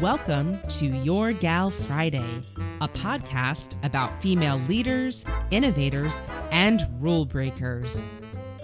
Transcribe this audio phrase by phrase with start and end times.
[0.00, 2.42] Welcome to Your Gal Friday,
[2.80, 8.02] a podcast about female leaders, innovators, and rule breakers.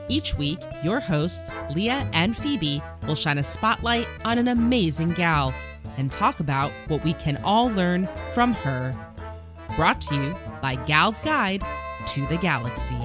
[0.09, 5.53] Each week, your hosts, Leah and Phoebe, will shine a spotlight on an amazing gal
[5.99, 8.95] and talk about what we can all learn from her.
[9.77, 11.63] Brought to you by Gal's Guide
[12.07, 12.97] to the Galaxy.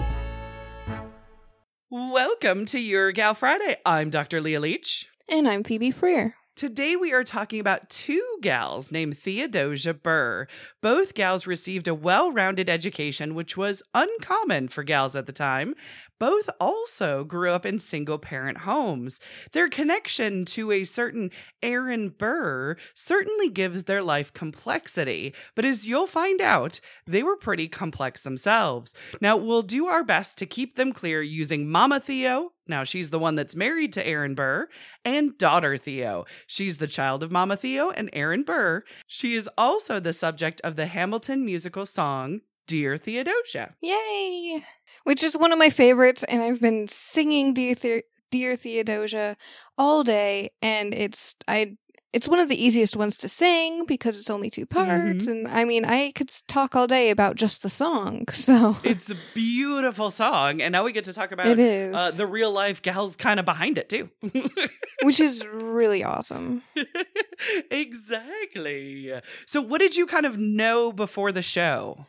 [1.90, 3.76] Welcome to Your Gal Friday.
[3.86, 4.40] I'm Dr.
[4.40, 5.10] Leah Leach.
[5.28, 6.36] And I'm Phoebe Freer.
[6.56, 10.48] Today we are talking about two gals named Theodosia Burr.
[10.82, 15.76] Both gals received a well rounded education, which was uncommon for gals at the time.
[16.20, 19.20] Both also grew up in single parent homes.
[19.54, 21.32] Their connection to a certain
[21.64, 27.70] Aaron Burr certainly gives their life complexity, but as you'll find out, they were pretty
[27.70, 28.94] complex themselves.
[29.20, 33.20] Now, we'll do our best to keep them clear using Mama Theo, now, she's the
[33.20, 34.68] one that's married to Aaron Burr,
[35.04, 36.26] and daughter Theo.
[36.48, 38.84] She's the child of Mama Theo and Aaron Burr.
[39.08, 43.74] She is also the subject of the Hamilton musical song, Dear Theodosia.
[43.82, 44.64] Yay!
[45.04, 49.36] Which is one of my favorites, and I've been singing Dear, the- Dear Theodosia
[49.78, 51.76] all day, and it's I
[52.14, 55.32] it's one of the easiest ones to sing because it's only two parts Mhm.
[55.32, 59.16] and i mean i could talk all day about just the song so It's a
[59.34, 62.82] beautiful song, and now we get to talk about it is uh, the real life
[62.82, 64.10] gals kind of behind it, too.
[65.04, 66.62] which is really awesome
[67.72, 69.14] exactly.
[69.46, 72.06] So, what did you kind of know before the show?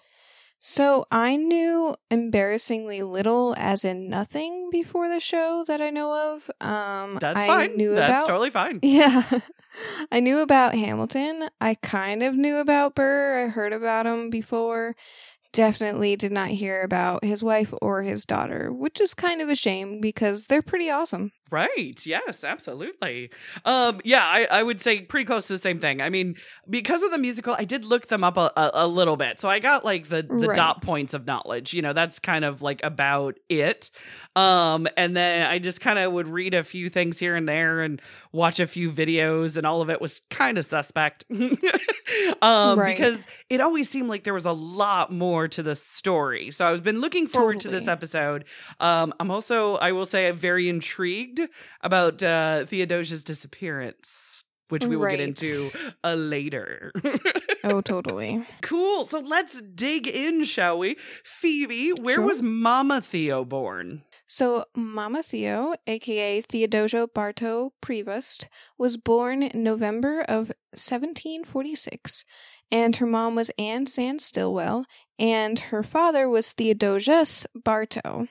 [0.64, 6.48] So i knew embarrassingly little as in nothing before the show that i know of
[6.60, 7.76] um That's I fine.
[7.76, 8.78] knew That's about totally fine.
[8.82, 9.24] Yeah.
[10.12, 11.48] I knew about Hamilton.
[11.60, 13.44] I kind of knew about Burr.
[13.44, 14.94] I heard about him before.
[15.52, 19.54] Definitely did not hear about his wife or his daughter, which is kind of a
[19.56, 21.32] shame because they're pretty awesome.
[21.52, 22.04] Right.
[22.06, 23.30] Yes, absolutely.
[23.66, 26.00] Um, yeah, I, I would say pretty close to the same thing.
[26.00, 26.36] I mean,
[26.68, 29.38] because of the musical, I did look them up a, a, a little bit.
[29.38, 30.56] So I got like the, the Right.
[30.56, 31.74] dot points of knowledge.
[31.74, 33.90] You know, that's kind of like about it.
[34.34, 37.82] Um, and then I just kind of would read a few things here and there
[37.82, 38.00] and
[38.32, 41.26] watch a few videos, and all of it was kind of suspect.
[42.42, 42.96] um, Right.
[42.96, 46.50] because it always seemed like there was a lot more to the story.
[46.50, 48.46] So I've been looking forward to this episode.
[48.80, 51.41] Um, I'm also, I will say, I'm very intrigued
[51.80, 55.70] about uh, Theodosia's disappearance, which we will get into
[56.04, 56.92] uh, later.
[57.64, 58.44] Oh, totally.
[58.62, 59.04] cool.
[59.04, 60.96] So let's dig in, shall we?
[61.24, 62.24] Phoebe, where Sure.
[62.24, 64.02] was Mama Theo born?
[64.26, 68.46] So, Mama Theo, aka Theodosia Bartow Prevost,
[68.78, 72.24] was born in November of 1746,
[72.70, 74.86] and her mom was Anne Sand Stillwell,
[75.18, 78.28] and her father was Theodosius Bartow.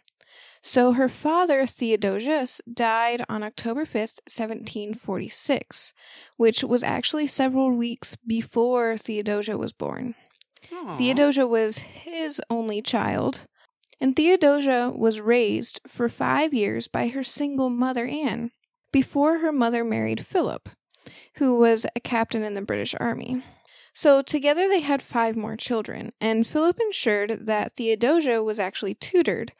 [0.63, 5.93] So, her father, Theodosius, died on October 5th, 1746,
[6.37, 10.13] which was actually several weeks before Theodosia was born.
[10.71, 10.91] Aw.
[10.91, 13.41] Theodosia was his only child,
[13.99, 18.51] and Theodosia was raised for five years by her single mother, Anne,
[18.91, 20.69] before her mother married Philip,
[21.35, 23.43] who was a captain in the British Army.
[23.93, 29.53] So together they had five more children, and Philip ensured that Theodosia was actually tutored.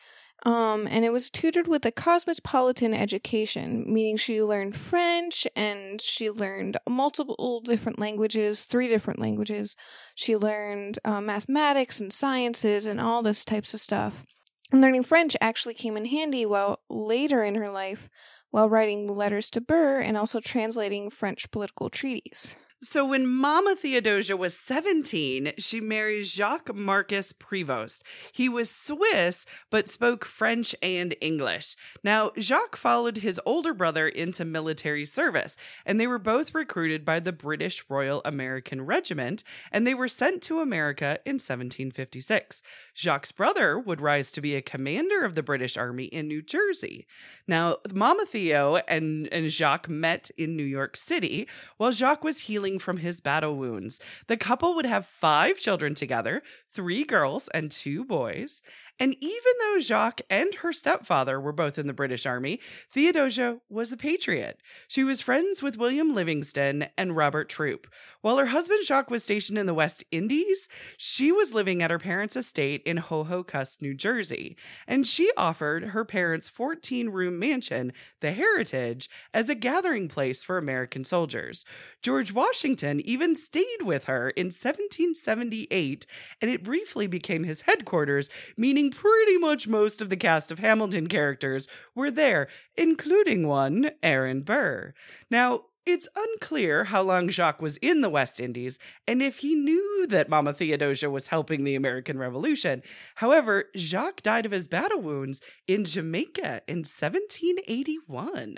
[0.44, 6.31] Um, and it was tutored with a cosmopolitan education, meaning she learned French and she
[6.31, 9.75] learned multiple different languages, three different languages,
[10.16, 14.25] she learned uh, mathematics and sciences and all this types of stuff.
[14.72, 18.09] And learning French actually came in handy while later in her life
[18.50, 22.56] while writing letters to Burr and also translating French political treaties.
[22.84, 28.02] So when Mama Theodosia was 17, she married Jacques Marcus Prevost.
[28.31, 31.75] He was Swiss, but spoke French and English.
[32.03, 37.19] Now, Jacques followed his older brother into military service, and they were both recruited by
[37.19, 42.63] the British Royal American Regiment, and they were sent to America in 1756.
[42.98, 47.06] Jacques' brother would rise to be a commander of the British Army in New Jersey.
[47.48, 52.70] Now, Mama Theo and, and Jacques met in New York City while Jacques was healing
[52.79, 54.00] from his battle wounds.
[54.27, 56.41] The couple would have five children together
[56.73, 58.62] three girls and two boys.
[59.01, 62.59] And even though Jacques and her stepfather were both in the British Army,
[62.92, 64.62] Theodosia was a patriot.
[64.88, 67.88] She was friends with William Livingston and Robert Troup.
[68.21, 71.98] While her husband Jacques was stationed in the West Indies, she was living at her
[71.98, 74.56] parents' estate in Ho-Ho-Kus, New Jersey,
[74.88, 81.06] and she offered her parents' 14-room mansion, the Hermitage, as a gathering place for American
[81.06, 81.65] soldiers.
[82.03, 86.06] George Washington even stayed with her in 1778,
[86.39, 91.07] and it briefly became his headquarters, meaning pretty much most of the cast of Hamilton
[91.07, 94.93] characters were there, including one, Aaron Burr.
[95.29, 98.77] Now, it's unclear how long Jacques was in the West Indies
[99.07, 102.83] and if he knew that Mama Theodosia was helping the American Revolution.
[103.15, 108.57] However, Jacques died of his battle wounds in Jamaica in 1781.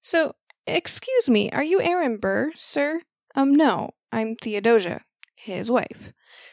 [0.00, 0.34] So,
[0.66, 3.02] excuse me, are you Aaron Burr, sir?
[3.34, 5.02] Um, no, I'm Theodosia,
[5.36, 6.12] his wife.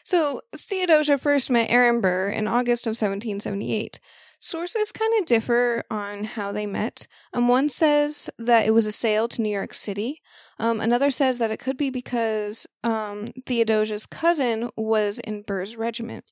[0.09, 3.99] So, Theodosia first met Aaron Burr in August of 1778.
[4.39, 7.05] Sources kind of differ on how they met.
[7.31, 10.19] Um, one says that it was a sail to New York City.
[10.57, 16.25] Um, another says that it could be because um, Theodosia's cousin was in Burr's regiment.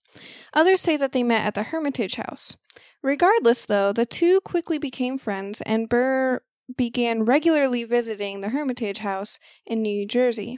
[0.56, 2.58] Others say that they met at the Hermitage House.
[3.04, 6.42] Regardless, though, the two quickly became friends, and Burr
[6.76, 10.58] began regularly visiting the Hermitage House in New Jersey.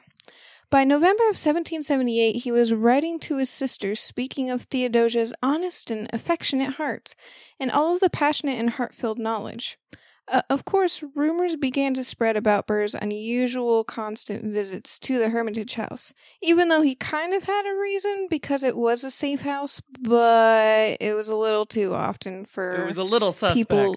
[0.71, 6.07] By November of 1778, he was writing to his sister speaking of Theodosia's honest and
[6.13, 7.15] affectionate heart,
[7.59, 9.79] and all of the passionate and heart filled knowledge.
[10.27, 15.73] Uh, of course, rumors began to spread about Burr's unusual constant visits to the Hermitage
[15.73, 19.81] House, even though he kind of had a reason because it was a safe house,
[19.99, 23.57] but it was a little too often for It was a little suspect.
[23.67, 23.95] people-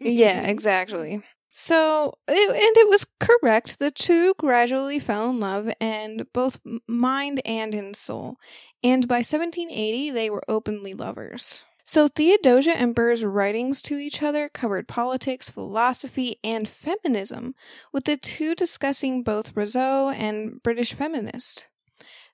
[0.00, 1.20] yeah, exactly.
[1.50, 3.78] So, it, and it was correct.
[3.78, 8.36] The two gradually fell in love, and both mind and in soul.
[8.84, 11.64] And by 1780, they were openly lovers.
[11.82, 17.56] So, Theodosia and Burr's writings to each other covered politics, philosophy, and feminism,
[17.92, 21.66] with the two discussing both Rousseau and British feminist.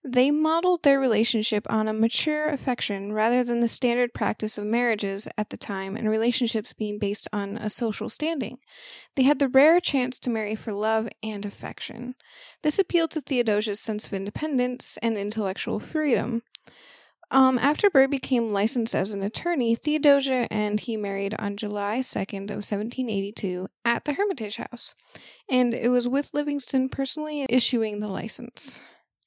[0.09, 5.27] They modeled their relationship on a mature affection rather than the standard practice of marriages
[5.37, 8.59] at the time and relationships being based on a social standing.
[9.17, 12.15] They had the rare chance to marry for love and affection.
[12.63, 16.45] This appealed to Theodosia's sense of independence and intellectual freedom.
[17.33, 22.45] Um, after Burr became licensed as an attorney, Theodosia and he married on July 2nd
[22.45, 24.95] of 1782 at the Hermitage House,
[25.49, 28.81] and it was with Livingston personally issuing the license.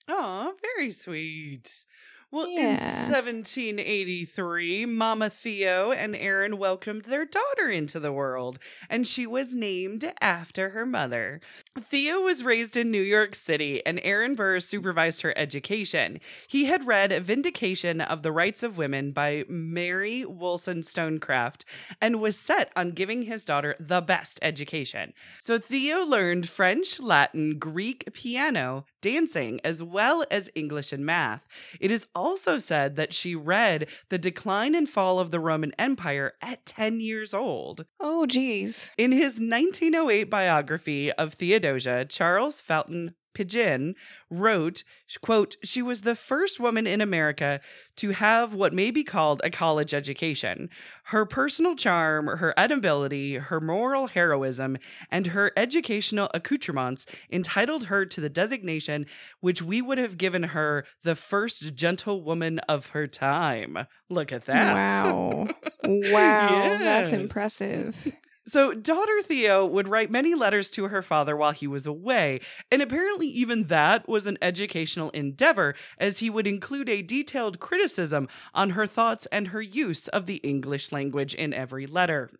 [0.09, 1.85] Oh, very sweet.
[2.31, 2.59] Well, Yeah.
[3.05, 9.55] in 1783, Mama Theo and Aaron welcomed their daughter into the world, and she was
[9.55, 11.41] named after her mother.
[11.81, 16.19] Theo was raised in New York City, and Aaron Burr supervised her education.
[16.47, 21.65] He had read Vindication of the Rights of Women by Mary Wollstonecraft Stonecraft
[21.99, 25.13] and was set on giving his daughter the best education.
[25.39, 31.47] So Theo learned French, Latin, Greek, piano, dancing, as well as English and math.
[31.79, 36.33] It is also said that she read The Decline and Fall of the Roman Empire
[36.41, 37.85] at 10 years old.
[37.99, 38.91] Oh, geez.
[38.97, 43.95] In his 1908 biography of Theodosia, Charles Felton Pidgin
[44.29, 44.83] wrote,
[45.21, 47.59] quote, she was the first woman in America
[47.97, 50.69] to have what may be called a college education.
[51.05, 54.77] Her personal charm, her ability, her moral heroism,
[55.11, 59.05] and her educational accoutrements entitled her to the designation
[59.39, 63.87] which we would have given her the first gentlewoman of her time.
[64.09, 64.89] Look at that.
[64.89, 65.47] Wow.
[65.81, 66.77] Wow.
[66.77, 68.13] That's impressive.
[68.49, 72.41] So, daughter Theo would write many letters to her father while he was away,
[72.71, 78.27] and apparently, even that was an educational endeavor, as he would include a detailed criticism
[78.55, 82.31] on her thoughts and her use of the English language in every letter.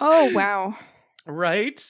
[0.00, 0.76] Oh, wow.
[1.24, 1.80] Right?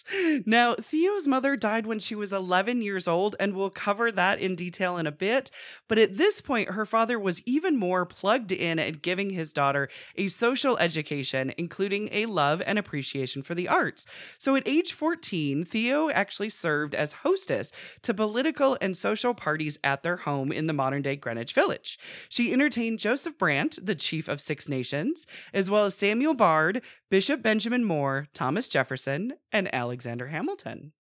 [0.45, 4.57] Now, Theo's mother died when she was 11 years old, and we'll cover that in
[4.57, 5.51] detail in a bit.
[5.89, 9.89] But at this point, her father was even more plugged in at giving his daughter
[10.17, 14.05] a social education, including a love and appreciation for the arts.
[14.37, 17.73] So at age 14, Theo actually served as hostess
[18.03, 21.99] to political and social parties at their home in the modern day Greenwich Village.
[22.29, 27.41] She entertained Joseph Brant, the chief of Six Nations, as well as Samuel Bard, Bishop
[27.41, 29.22] Benjamin Moore, Thomas Jefferson,
[29.53, 30.93] and Alexander Hamilton.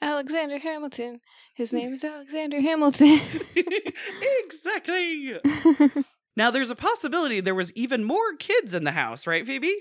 [0.00, 1.20] Alexander Hamilton.
[1.54, 3.20] His name is Alexander Hamilton.
[4.44, 5.40] exactly.
[6.38, 9.74] Now, there's a possibility there was even more kids in the house, right, Phoebe?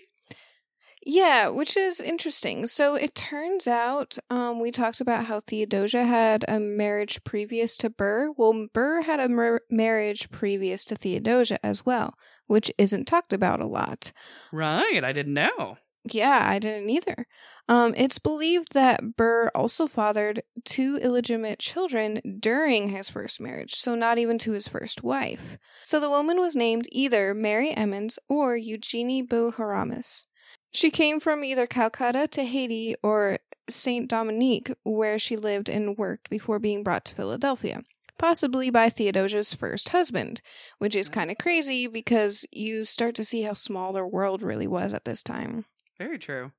[1.06, 2.66] yeah, which is interesting.
[2.66, 7.92] So it turns out um, we talked about how Theodosia had a marriage previous to
[7.92, 8.32] Burr.
[8.36, 12.16] Well, Burr had a mar- marriage previous to Theodosia as well,
[12.48, 14.12] which isn't talked about a lot.
[14.52, 15.78] Right, I didn't know.
[16.12, 17.26] Yeah, I didn't either.
[17.70, 23.94] Um, it's believed that Burr also fathered two illegitimate children during his first marriage, so
[23.94, 25.58] not even to his first wife.
[25.84, 30.26] So the woman was named either Mary Emmons or Eugenie Beauharnais.
[30.72, 36.30] She came from either Calcutta to Haiti or Saint Dominique, where she lived and worked
[36.30, 37.82] before being brought to Philadelphia.
[38.18, 40.42] Possibly by Theodosia's first husband,
[40.80, 44.68] which is kind of crazy because you start to see how small their world really
[44.68, 45.66] was at this time.
[46.00, 46.52] Very true.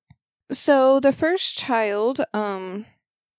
[0.50, 2.86] So the first child, um,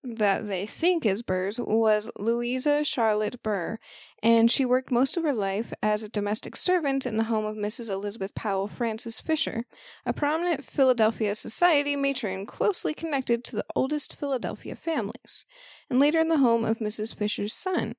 [0.04, 3.80] that they think is Burr's was Louisa Charlotte Burr,
[4.24, 7.58] and she worked most of her life as a domestic servant in the home of
[7.58, 7.90] Mrs.
[7.90, 9.66] Elizabeth Powell Francis Fisher,
[10.06, 15.46] a prominent Philadelphia society matron closely connected to the oldest Philadelphia families,
[15.90, 17.14] and later in the home of Mrs.
[17.14, 17.96] Fisher's son.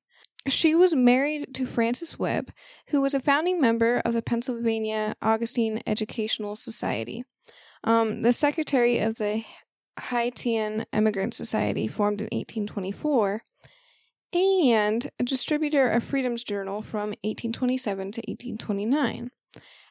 [0.47, 2.51] She was married to Francis Webb,
[2.89, 7.25] who was a founding member of the Pennsylvania Augustine Educational Society.
[7.85, 9.45] Um, the secretary of the
[10.01, 13.43] Haitian Emigrant Society, formed in 1824,
[14.33, 19.31] and a distributor of Freedom's Journal from 1827 to 1829.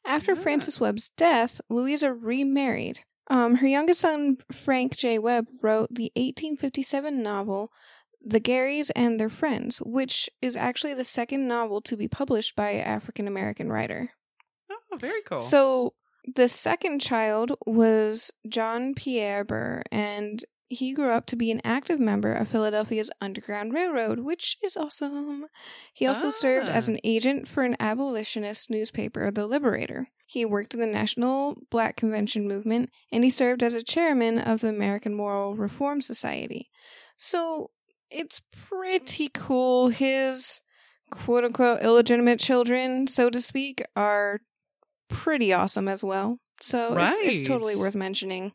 [0.06, 0.36] After Ah.
[0.36, 3.02] Francis Webb's death, Louisa remarried.
[3.30, 5.20] Um, her youngest son, Frank J.
[5.20, 7.72] Webb, wrote the 1857 novel
[8.26, 12.70] The Garies and Their Friends, which is actually the second novel to be published by
[12.72, 14.12] an African American writer.
[14.72, 15.38] Oh, very cool.
[15.38, 15.94] So
[16.36, 22.00] the second child was John Pierre Burr, and he grew up to be an active
[22.00, 25.46] member of Philadelphia's Underground Railroad, which is awesome.
[25.94, 26.92] He also served as Ah.
[26.94, 30.08] an agent for an abolitionist newspaper, The Liberator.
[30.28, 34.62] He worked in the National Black Convention movement, and he served as a chairman of
[34.62, 36.70] the American Moral Reform Society.
[37.18, 37.72] So
[38.12, 39.88] it's pretty cool.
[39.90, 40.62] His
[41.10, 44.42] quote unquote illegitimate children, so to speak, are
[45.10, 46.40] pretty awesome as well.
[46.62, 48.54] So it's, it's totally worth mentioning.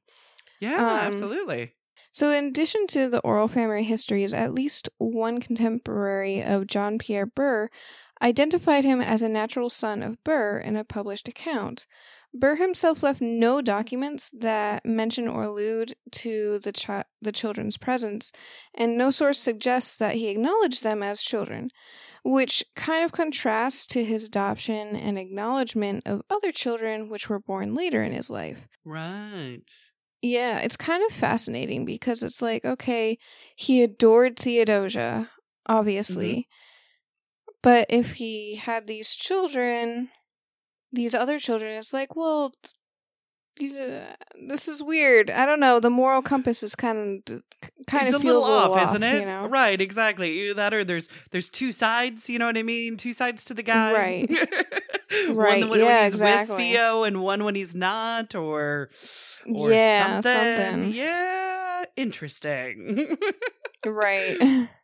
[0.61, 1.75] yeah, um, absolutely.
[2.13, 7.27] So, in addition to the oral family histories, at least one contemporary of John Pierre
[7.27, 7.71] Burr
[8.23, 11.87] identified him as a natural son of Burr in a published account.
[12.33, 18.33] Burr himself left no documents that mention or allude to the chi- the children's presence,
[18.75, 21.71] and no source suggests that he acknowledged them as children,
[22.25, 27.75] which kind of contrasts to his adoption and acknowledgement of other children which were born
[27.75, 28.66] later in his life.
[28.85, 29.71] Right.
[30.23, 33.19] Yeah, it's kind of fascinating because it's like, okay,
[33.57, 35.31] he adored Theodosia,
[35.66, 36.33] obviously.
[36.33, 37.52] Mm-hmm.
[37.62, 40.09] But if he had these children,
[40.90, 42.52] these other children, it's like, well,
[43.57, 45.31] this is weird.
[45.31, 45.81] I don't know.
[45.81, 47.43] The moral compass is kind of
[47.87, 49.21] kind it's of a little feels off, a little isn't it?
[49.21, 49.47] You know?
[49.47, 50.41] Right, exactly.
[50.43, 52.29] Either That or there's there's two sides.
[52.29, 52.97] You know what I mean?
[52.97, 53.93] Two sides to the guy.
[53.93, 54.31] Right.
[55.29, 56.57] one Right, when, yeah, when he's exactly.
[56.57, 58.91] with Theo, and one when he's not, or
[59.47, 60.67] or yeah, something.
[60.67, 60.93] something.
[60.93, 63.17] Yeah, interesting.
[63.87, 64.39] Right.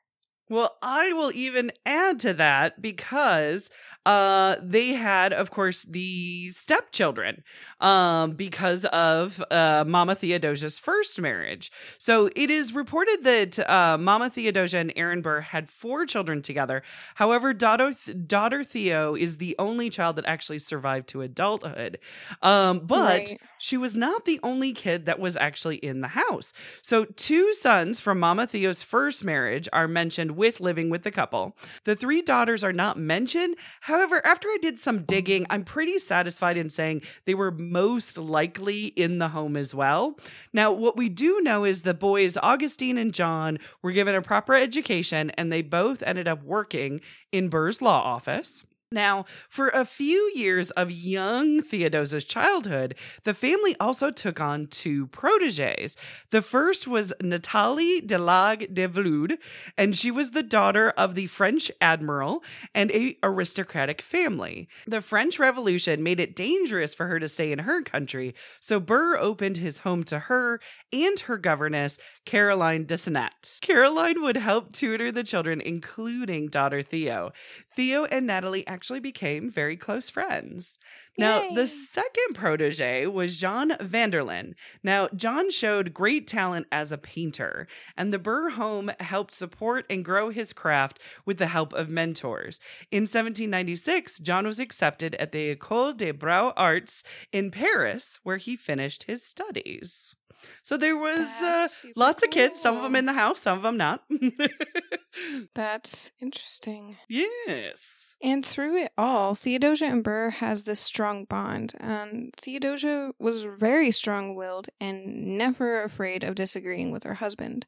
[0.51, 3.71] Well, I will even add to that because
[4.07, 7.45] uh they had of course the stepchildren
[7.81, 11.73] um because of uh Mama Theodosia's first marriage.
[11.99, 16.83] So it is reported that uh Mama Theodosia and Aaron Burr had four children together.
[17.15, 17.93] However, daughter
[18.27, 21.99] daughter Theo is the only child that actually survived to adulthood.
[22.43, 23.41] Um but Right.
[23.61, 26.53] She was not the only kid that was actually in the house.
[26.83, 31.57] So, two sons from Mama Theo's first marriage are mentioned with living with the couple.
[31.85, 33.57] The three daughters are not mentioned.
[33.83, 38.87] However, after I did some digging, I'm pretty satisfied in saying they were most likely
[38.87, 40.19] in the home as well.
[40.55, 44.55] Now, what we do know is the boys, Augustine and John, were given a proper
[44.55, 48.63] education and they both ended up working in Burr's law office.
[48.93, 55.07] Now, for a few years of young Theodosia's childhood, the family also took on two
[55.07, 55.97] proteges.
[56.31, 59.39] The first was Natalie de Lage de Volude,
[59.79, 62.43] and she was the daughter of the French admiral
[62.75, 64.69] and a aristocratic family.
[64.89, 69.17] The French Revolution made it dangerous for her to stay in her country, so Burr
[69.19, 70.59] opened his home to her
[70.93, 73.61] and her governess, Caroline de Senat.
[73.61, 77.31] Caroline would help tutor the children, including daughter Theo.
[77.77, 80.79] Theo and Natalie actually became very close friends.
[81.19, 84.55] Now, the second protege was John Vanderlyn.
[84.83, 90.03] Now, John showed great talent as a painter, and the Burr home helped support and
[90.03, 92.59] grow his craft with the help of mentors.
[92.91, 98.57] In 1796, John was accepted at the École des Beaux Arts in Paris, where he
[98.57, 100.15] finished his studies.
[100.63, 103.63] So there was uh, lots of kids, some of them in the house, some of
[103.63, 104.05] them not.
[105.55, 106.97] That's interesting.
[107.09, 108.15] yes.
[108.23, 111.73] And through it all, Theodosia and Burr has this strong bond.
[111.81, 117.67] And Theodosia was very strong willed and never afraid of disagreeing with her husband.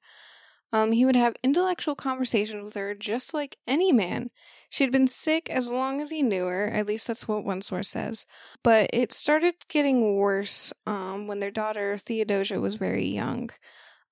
[0.73, 4.31] Um, he would have intellectual conversations with her just like any man.
[4.73, 7.61] She had been sick as long as he knew her, at least that's what one
[7.61, 8.25] source says.
[8.65, 13.51] But it started getting worse um, when their daughter Theodosia was very young.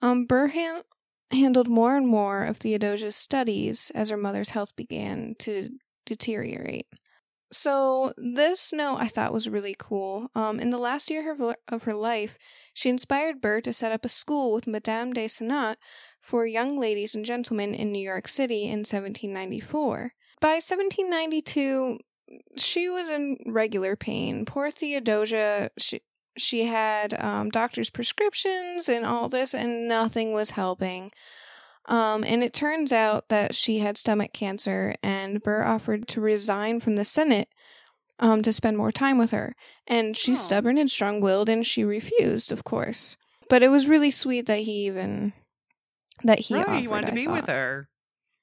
[0.03, 0.83] Um, Burhan
[1.31, 5.71] handled more and more of Theodosia's studies as her mother's health began to
[6.05, 6.89] deteriorate.
[7.51, 10.29] So this note I thought was really cool.
[10.35, 12.37] Um, in the last year of her, of her life,
[12.75, 15.77] she inspired Burr to set up a school with Madame de Senat
[16.21, 20.13] for young ladies and gentlemen in New York City in 1794.
[20.41, 21.99] By 1792,
[22.57, 24.45] she was in regular pain.
[24.47, 26.01] Poor Theodosia, she,
[26.37, 31.11] she had um, doctor's prescriptions and all this, and nothing was helping.
[31.87, 36.79] Um, and it turns out that she had stomach cancer, and Burr offered to resign
[36.81, 37.49] from the Senate
[38.19, 39.55] um, to spend more time with her.
[39.87, 40.45] And she's Oh.
[40.45, 43.17] stubborn and strong willed, and she refused, of course.
[43.49, 45.33] But it was really sweet that he even
[46.23, 46.83] that he right, offered.
[46.83, 47.89] you wanted to I be with her.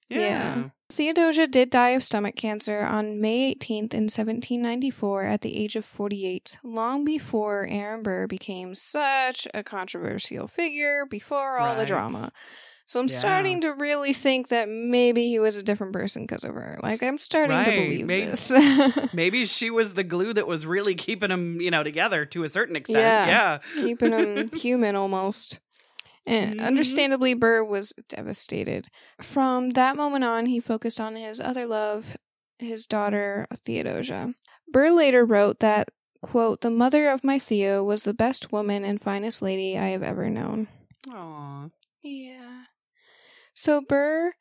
[0.10, 0.20] Yeah.
[0.20, 0.64] Yeah.
[0.90, 5.84] Theodosia did die of stomach cancer on May 18th in 1794 at the age of
[5.84, 12.32] 48, long before Aaron Burr became such a controversial figure before all the drama.
[12.86, 13.18] So I'm Yeah.
[13.18, 16.80] starting to really think that maybe he was a different person because of her.
[16.82, 18.50] Like I'm starting to believe may- this.
[19.14, 22.48] Maybe she was the glue that was really keeping him, you know, together to a
[22.48, 23.00] certain extent.
[23.00, 23.28] Yeah.
[23.76, 23.84] Yeah.
[23.84, 25.60] keeping him human almost.
[26.28, 26.66] And Mhm.
[26.66, 28.88] understandably, Burr was devastated.
[29.22, 32.18] From that moment on, he focused on his other love,
[32.60, 34.34] his daughter, Theodosia.
[34.68, 35.90] Burr later wrote that,
[36.22, 40.04] quote, the mother of my Theo was the best woman and finest lady I have
[40.04, 40.68] ever known.
[41.10, 41.70] Aw.
[42.04, 42.64] Yeah.
[43.54, 44.34] So Burr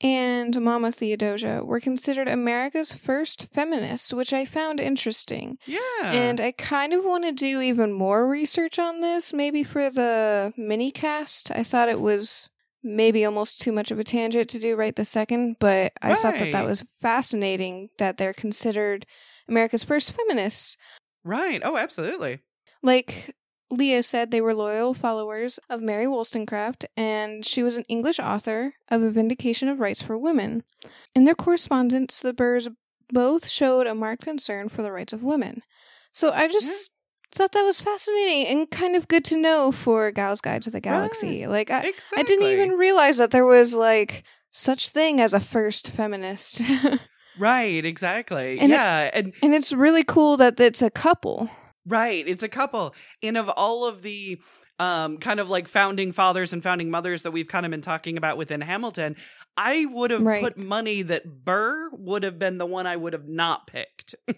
[0.00, 5.58] and Mama Theodosia were considered America's first feminists, which I found interesting.
[5.66, 5.80] Yeah.
[6.04, 10.52] And I kind of want to do even more research on this, maybe for the
[10.56, 11.50] mini cast.
[11.50, 12.48] I thought it was
[12.82, 16.38] maybe almost too much of a tangent to do right the second, but I thought
[16.38, 19.04] that that was fascinating that they're considered
[19.48, 20.76] America's first feminists.
[21.24, 21.60] right.
[21.64, 22.40] Oh, absolutely.
[22.82, 23.34] Like
[23.70, 28.74] Leah said, they were loyal followers of Mary Wollstonecraft, and she was an English author
[28.90, 30.62] of A Vindication of Rights for Women.
[31.14, 32.68] In their correspondence, the Burrs
[33.12, 35.62] both showed a marked concern for the rights of women.
[36.12, 36.90] So I just
[37.34, 40.80] thought that was fascinating and kind of good to know for Gal's Guide to the
[40.80, 41.46] Galaxy.
[41.46, 42.18] Like I, Exactly.
[42.18, 46.62] I didn't even realize that there was like such thing as a first feminist.
[47.40, 48.58] Right, exactly.
[48.58, 49.10] And it- yeah.
[49.14, 51.48] and and it's really cool that it's a couple.
[51.88, 52.24] Right.
[52.26, 52.94] It's a couple.
[53.22, 54.40] And of all of the
[54.78, 58.16] um, kind of like founding fathers and founding mothers that we've kind of been talking
[58.16, 59.16] about within Hamilton,
[59.56, 60.42] I would have Right.
[60.42, 64.14] put money that Burr would have been the one I would have not picked.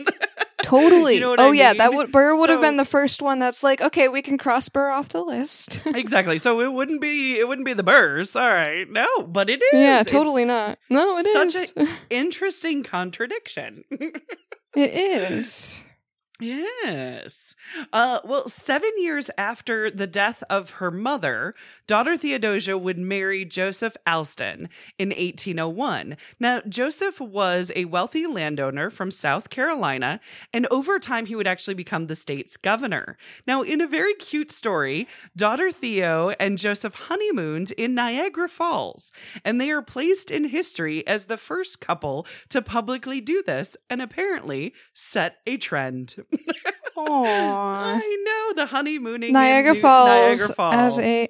[0.63, 1.15] Totally.
[1.15, 3.63] You know oh I yeah, that would Burr would have been the first one that's
[3.65, 5.81] like, okay, we can cross Burr off the list.
[5.87, 6.39] exactly.
[6.39, 8.37] So it wouldn't be it wouldn't be the Burrs.
[8.37, 8.89] All right.
[8.89, 9.69] No, but it is.
[9.81, 10.79] yeah, It's totally not.
[10.89, 11.75] No, it such is.
[12.11, 13.85] Interesting contradiction.
[13.91, 14.23] it
[14.77, 15.83] is.
[16.41, 17.55] Yes.
[17.93, 21.55] Uh, well, seven years after the death of her mother,
[21.87, 26.17] daughter Theodosia would marry Joseph Alston in 1801.
[26.39, 30.19] Now, Joseph was a wealthy landowner from South Carolina,
[30.53, 33.19] and over time, he would actually become the state's governor.
[33.47, 39.13] Now, in a very cute story, daughter Theo and Joseph honeymooned in Niagara Falls,
[39.45, 44.01] and they are placed in history as the first couple to publicly do this and
[44.01, 46.15] apparently set a trend.
[46.97, 50.75] I know the honeymooning Niagara Falls, Niagara Falls.
[50.75, 51.29] as a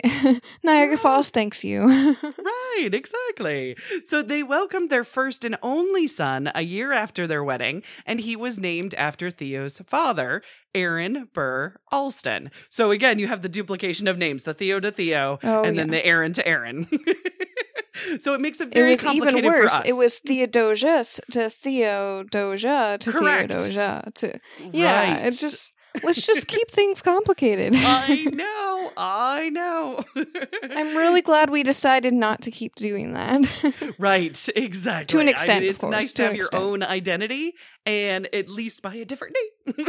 [0.65, 1.85] Niagara Falls thanks you.
[2.23, 3.77] right, exactly.
[4.05, 8.37] So they welcomed their first and only son a year after their wedding, and he
[8.37, 10.43] was named after Theo's father,
[10.75, 12.51] Aaron Burr Alston.
[12.69, 15.91] So again, you have the duplication of names, the Theo to Theo, Oh, and then
[15.91, 16.89] the Aaron to Aaron.
[18.19, 19.73] so it makes it very it was even complicated for worse.
[19.75, 19.83] us.
[19.87, 23.49] It was Theodosia to Theodosia to Correct.
[23.53, 24.41] Theodosia to
[24.73, 25.27] Yeah, Right.
[25.27, 25.73] it just
[26.03, 27.75] let's just keep things complicated.
[27.77, 30.03] I know, I know.
[30.63, 33.95] I'm really glad we decided not to keep doing that.
[33.99, 35.07] Right, exactly.
[35.17, 36.63] To an I extent, mean, of it's nice to to have your extent.
[36.65, 37.55] own identity
[37.87, 39.87] and at least by a different name.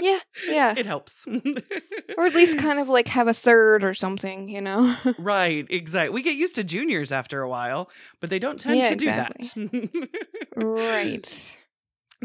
[0.00, 0.18] yeah,
[0.48, 0.74] yeah.
[0.76, 1.26] it helps.
[1.26, 4.94] or at least kind of like have a third or something, you know?
[5.18, 6.14] right, exactly.
[6.14, 9.04] We get used to juniors after a while, but they don't tend Yeah, to do
[9.06, 10.36] that.
[10.56, 11.58] right.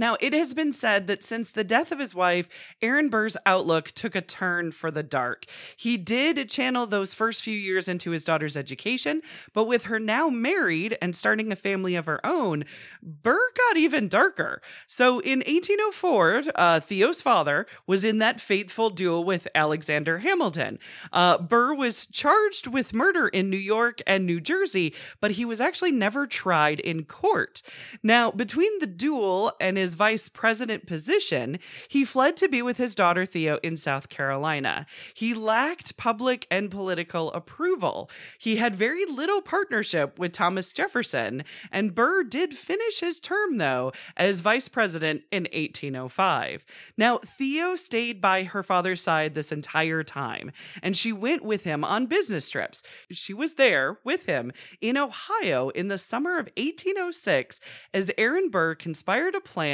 [0.01, 2.49] Now, it has been said that since the death of his wife,
[2.81, 5.45] Aaron Burr's outlook took a turn for the dark.
[5.77, 9.21] He did channel those first few years into his daughter's education,
[9.53, 12.65] but with her now married and starting a family of her own,
[13.03, 14.63] Burr got even darker.
[14.87, 20.79] So in 1804, uh, Theo's father was in that fateful duel with Alexander Hamilton.
[21.13, 25.61] Uh, Burr was charged with murder in New York and New Jersey, but he was
[25.61, 27.61] actually never tried in court.
[28.01, 32.77] Now, between the duel and his his vice president position, he fled to be with
[32.77, 34.85] his daughter Theo in South Carolina.
[35.13, 38.09] He lacked public and political approval.
[38.39, 43.91] He had very little partnership with Thomas Jefferson, and Burr did finish his term, though,
[44.15, 46.63] as vice president in 1805.
[46.95, 51.83] Now, Theo stayed by her father's side this entire time, and she went with him
[51.83, 52.81] on business trips.
[53.11, 57.59] She was there with him in Ohio in the summer of 1806
[57.93, 59.70] as Aaron Burr conspired a plan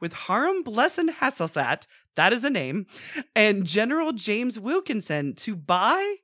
[0.00, 1.86] with Hiram Blesson Hasselsaat,
[2.16, 2.86] that is a name,
[3.34, 6.16] and General James Wilkinson to buy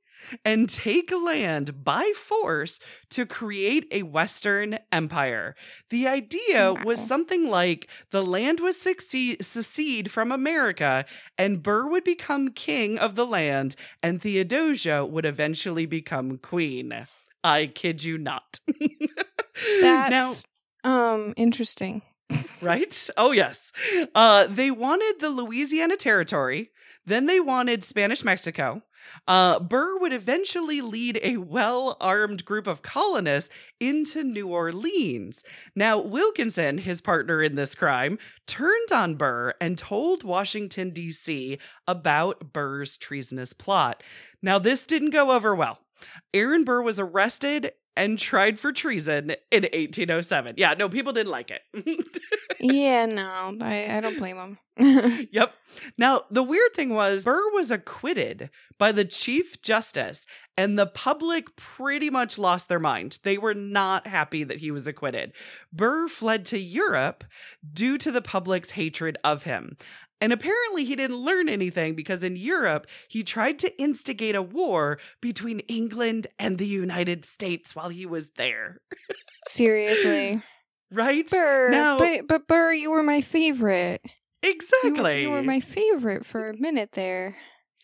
[0.45, 5.55] and take land by force to create a Western empire.
[5.91, 6.83] The idea Wow.
[6.85, 11.05] was something like the land would succeed, secede from America,
[11.37, 17.07] and Burr would become king of the land, and Theodosia would eventually become queen.
[17.45, 18.59] I kid you not.
[19.81, 20.45] That's
[20.83, 22.03] um interesting.
[22.61, 23.09] Right?
[23.17, 23.73] Oh, yes.
[24.15, 26.71] Uh, they wanted the Louisiana Territory.
[27.05, 28.83] Then they wanted Spanish Mexico.
[29.29, 35.45] Uh, Burr would eventually lead a well armed group of colonists into New Orleans.
[35.75, 41.59] Now, Wilkinson, his partner in this crime, turned on Burr and told Washington, D.C.
[41.87, 44.03] about Burr's treasonous plot.
[44.43, 45.79] Now, this didn't go over well.
[46.35, 50.55] Aaron Burr was arrested and tried for treason in 1807.
[50.59, 51.63] Yeah, no, people didn't like it.
[52.61, 54.59] yeah, no, I, I don't blame him.
[55.33, 55.55] yep.
[55.97, 61.57] Now, the weird thing was, Burr was acquitted by the Chief Justice, and the public
[61.57, 63.19] pretty much lost their mind.
[63.23, 65.33] They were not happy that he was acquitted.
[65.73, 67.25] Burr fled to Europe
[67.73, 69.77] due to the public's hatred of him.
[70.21, 74.99] And apparently, he didn't learn anything because in Europe, he tried to instigate a war
[75.21, 78.81] between England and the United States while he was there.
[79.49, 80.43] Seriously,
[80.93, 81.29] Right?
[81.31, 81.71] Burr.
[81.71, 84.01] Now- but but Burr, you were my favorite.
[84.43, 85.23] You, Exactly.
[85.23, 87.35] you were my favorite for a minute there.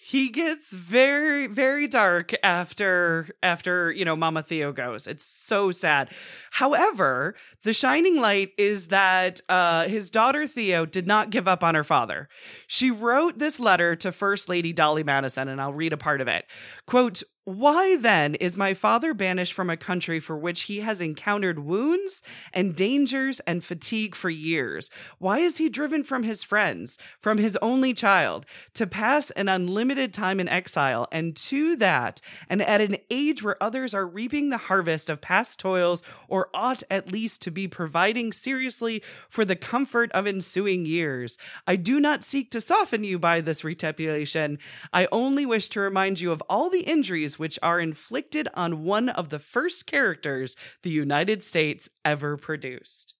[0.05, 6.11] he gets very very dark after after you know mama theo goes it's so sad
[6.51, 7.35] however
[7.65, 11.85] the shining light is that uh his daughter theo did not give up on her
[11.85, 12.29] father
[12.67, 16.29] she wrote this letter to first lady dolley madison and i'll read a part of
[16.29, 16.45] it
[16.87, 21.59] quote why then is my father banished from a country for which he has encountered
[21.59, 24.91] wounds and dangers and fatigue for years?
[25.19, 30.15] Why is he driven from his friends, from his only child, to pass an unlimited
[30.15, 34.57] time in exile, and to that, and at an age where others are reaping the
[34.57, 40.13] harvest of past toils, or ought at least to be providing seriously for the comfort
[40.13, 41.39] of ensuing years?
[41.67, 44.59] I do not seek to soften you by this retepulation.
[44.93, 49.09] I only wish to remind you of all the injuries which are inflicted on one
[49.09, 53.15] of the first characters the United States ever produced.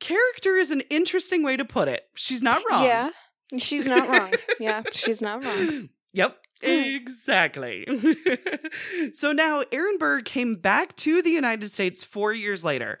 [0.00, 2.04] Character is an interesting way to put it.
[2.14, 2.84] She's not wrong.
[2.84, 3.10] Yeah,
[3.58, 4.32] she's not wrong.
[4.60, 5.90] yeah, she's not wrong.
[6.12, 6.36] Yep.
[6.62, 6.96] Mm.
[6.96, 7.86] Exactly.
[9.14, 12.98] so now Aaron Burr came back to the United States four years later.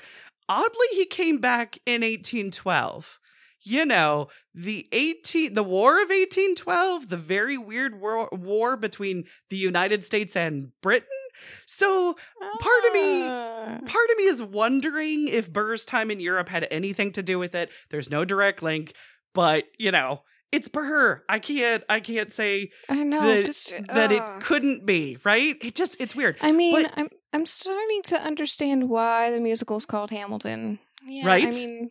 [0.48, 3.20] Oddly, he came back in 1812.
[3.64, 9.56] You know, the 18 the War of 1812, the very weird war, war between the
[9.56, 11.08] United States and Britain.
[11.66, 12.16] So
[12.60, 13.78] Part of me- Ah.
[13.86, 17.54] part of me is wondering if Burr's time in Europe had anything to do with
[17.54, 17.70] it.
[17.90, 18.92] There's no direct link,
[19.32, 21.22] but you know, it's Burr.
[21.28, 25.56] I can't I can't say I know that, this, that it couldn't be, right?
[25.62, 26.36] It just it's weird.
[26.42, 30.78] I mean, but- I'm I'm starting to understand why the musical is called Hamilton.
[31.06, 31.46] Yeah, right?
[31.46, 31.90] I mean,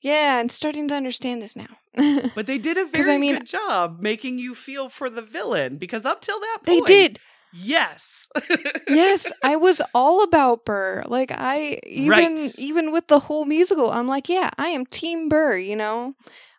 [0.00, 1.76] yeah, I'm starting to understand this now.
[2.34, 5.76] But they did a very I mean- good job making you feel for the villain
[5.76, 7.18] because up till that point, they did.
[7.52, 8.28] Yes.
[8.88, 11.02] yes, I was all about Burr.
[11.06, 12.54] Like I even Right.
[12.58, 15.56] even with the whole musical, I'm like, yeah, I am Team Burr.
[15.58, 16.14] You know,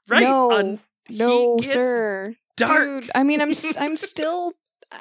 [0.09, 0.21] right.
[0.23, 2.83] No, Un- no, sir, dark.
[2.83, 3.11] dude.
[3.15, 4.51] I mean, I'm I'm still.
[4.91, 4.99] I-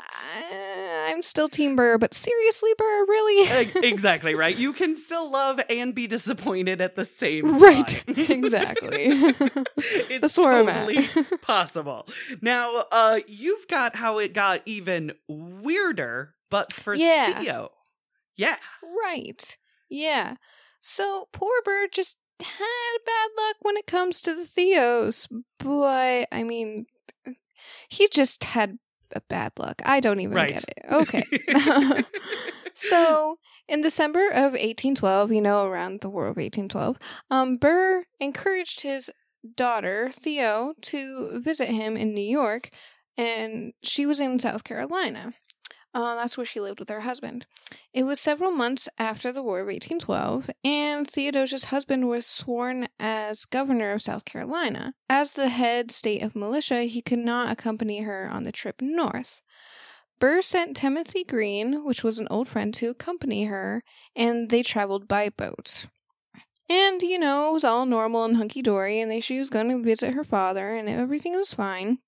[1.10, 3.68] I'm still Team Burr, but seriously, Burr, really?
[3.82, 4.56] Exactly right.
[4.56, 8.02] You can still love and be disappointed at the same right, time.
[8.16, 9.04] exactly.
[9.76, 11.08] it's That's totally
[11.42, 12.06] possible.
[12.40, 17.40] Now, uh, you've got how it got even weirder, but for Yeah.
[17.40, 17.70] Theo.
[18.36, 18.56] Yeah.
[19.04, 19.56] right.
[19.88, 20.36] Yeah.
[20.80, 26.42] So poor Burr just had bad luck when it comes to the Theos, but I
[26.42, 26.86] mean,
[27.88, 28.78] he just had
[29.14, 29.82] a bad luck.
[29.84, 30.48] I don't even Right.
[30.50, 30.84] get it.
[30.90, 32.04] Okay.
[32.72, 33.36] So,
[33.68, 36.98] in December of 1812, you know, around the War of 1812,
[37.30, 39.10] um, Burr encouraged his
[39.56, 42.70] daughter, Theo, to visit him in New York,
[43.18, 45.34] and she was in South Carolina.
[45.92, 47.46] Uh, that's where she lived with her husband.
[47.92, 53.44] It was several months after the War of 1812, and Theodosia's husband was sworn as
[53.44, 54.94] governor of South Carolina.
[55.08, 59.42] As the head state of militia, he could not accompany her on the trip north.
[60.20, 63.82] Burr sent Timothy Green, which was an old friend, to accompany her,
[64.14, 65.86] and they traveled by boat.
[66.68, 69.70] And, you know, it was all normal and hunky dory, and they, she was going
[69.70, 71.98] to visit her father, and everything was fine.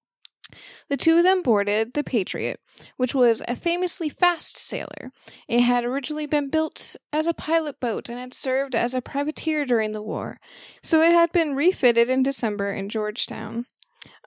[0.89, 2.61] The two of them boarded the Patriot,
[2.97, 5.13] which was a famously fast sailer.
[5.49, 9.65] It had originally been built as a pilot boat and had served as a privateer
[9.65, 10.39] during the war,
[10.83, 13.67] so it had been refitted in December in Georgetown.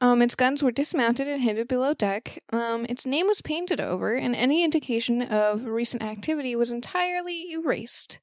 [0.02, 2.44] Um, its guns were dismounted and hidden below deck.
[2.52, 8.20] Um, its name was painted over, and any indication of recent activity was entirely erased.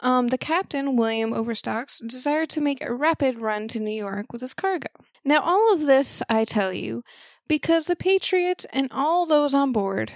[0.00, 4.40] Um, the captain, William Overstocks, desired to make a rapid run to New York with
[4.40, 4.88] his cargo.
[5.24, 7.02] Now, all of this, I tell you,
[7.50, 10.12] because the Patriots and all those on board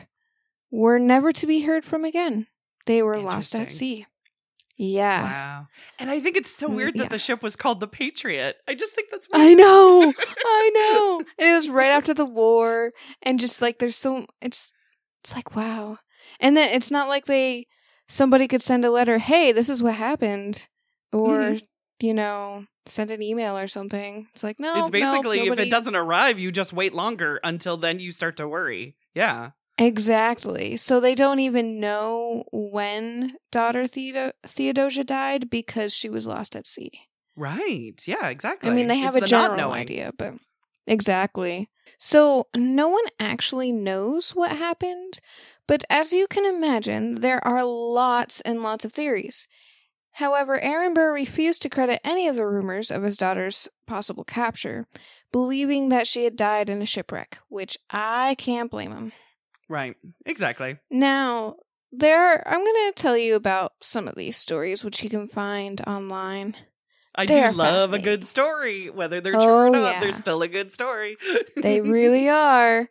[0.71, 2.47] were never to be heard from again.
[2.87, 4.07] They were lost at sea.
[4.77, 5.23] Yeah.
[5.25, 5.67] Wow.
[5.99, 7.09] And I think it's so Mm, weird that yeah.
[7.09, 8.57] the ship was called the Patriot.
[8.69, 9.47] I just think that's weird.
[9.51, 10.13] I know.
[10.17, 11.25] I know.
[11.39, 12.93] And it was right after the war
[13.23, 14.73] and just like there's so it's
[15.23, 15.99] it's like wow.
[16.41, 17.67] And then it's not like they
[18.09, 20.69] somebody could send a letter, "Hey, this is what happened."
[21.13, 21.63] Or, Mhm.
[22.01, 24.29] You know, send an email or something.
[24.33, 27.77] It's like, "No, it's basically nope, if it doesn't arrive, you just wait longer until
[27.77, 28.97] then you start to worry.
[29.15, 29.51] Yeah.
[29.79, 30.77] Exactly.
[30.77, 36.67] So they don't even know when daughter Theodo- Theodosia died because she was lost at
[36.67, 36.93] sea.
[37.37, 37.95] Right.
[38.07, 38.71] Yeah, exactly.
[38.71, 40.35] I mean, they have It's a the general idea, but
[40.87, 41.69] exactly.
[41.99, 45.21] So no one actually knows what happened,
[45.67, 49.49] but as you can imagine, there are lots and lots of theories.
[50.15, 54.87] However, Aaron Burr refused to credit any of the rumors of his daughter's possible capture,
[55.33, 59.13] believing that she had died in a shipwreck, which I can't blame him.
[59.69, 59.97] Right.
[60.27, 60.79] Exactly.
[60.91, 61.57] Now,
[61.91, 65.81] there I'm going to tell you about some of these stories which you can find
[65.87, 66.57] online.
[67.17, 68.91] I They do love a good story.
[68.91, 70.01] Whether they're true Oh, or not, yeah.
[70.01, 71.17] they're still a good story.
[71.57, 72.89] They really are.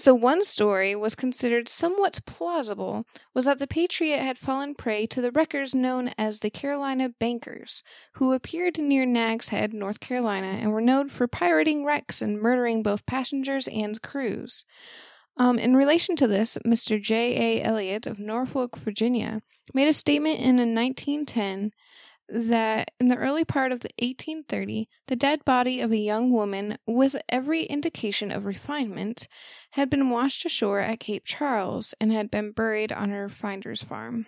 [0.00, 5.20] So one story was considered somewhat plausible was that the Patriot had fallen prey to
[5.20, 7.82] the wreckers known as the Carolina Bankers,
[8.14, 12.82] who appeared near Nag's Head, North Carolina, and were known for pirating wrecks and murdering
[12.82, 14.64] both passengers and crews.
[15.36, 16.98] Um, in relation to this, Mr.
[16.98, 17.58] J.
[17.58, 17.62] A.
[17.62, 19.42] Elliott of Norfolk, Virginia,
[19.74, 21.72] made a statement in a 1910
[22.32, 26.78] that in the early part of the 1830, the dead body of a young woman
[26.86, 29.26] with every indication of refinement
[29.72, 34.26] had been washed ashore at Cape Charles and had been buried on her finder's farm.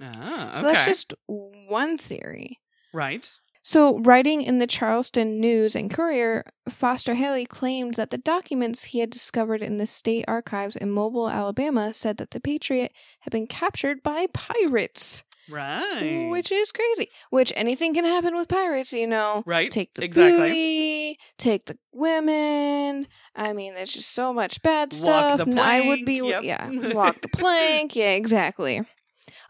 [0.00, 2.58] ah, So that's just one theory.
[2.92, 3.30] right.
[3.60, 9.00] So, writing in the Charleston News and Courier, Foster Haley claimed that the documents he
[9.00, 13.46] had discovered in the state archives in Mobile, Alabama, said that the Patriot had been
[13.46, 16.28] captured by pirates, Right.
[16.30, 17.08] which is crazy.
[17.30, 19.42] Which anything can happen with pirates, you know.
[19.46, 19.70] right.
[19.70, 20.38] Take the exactly.
[20.48, 23.06] booty, take the women.
[23.34, 25.36] I mean, there's just so much bad Walk stuff.
[25.38, 26.70] the and I would be, plank, yep.
[26.72, 27.96] yeah, walk the plank.
[27.96, 28.82] Yeah, exactly.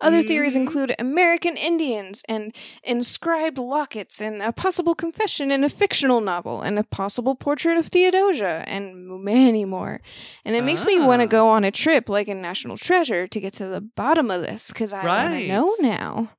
[0.00, 0.60] Other theories Mhm.
[0.60, 6.78] include American Indians and inscribed lockets and a possible confession in a fictional novel and
[6.78, 10.00] a possible portrait of Theodosia and many more.
[10.44, 11.24] And it makes me want Ah.
[11.24, 14.42] to go on a trip like in National Treasure to get to the bottom of
[14.42, 15.48] this because I Right.
[15.48, 16.30] know now.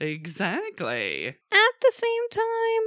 [0.00, 1.28] Exactly.
[1.28, 2.82] At the same time,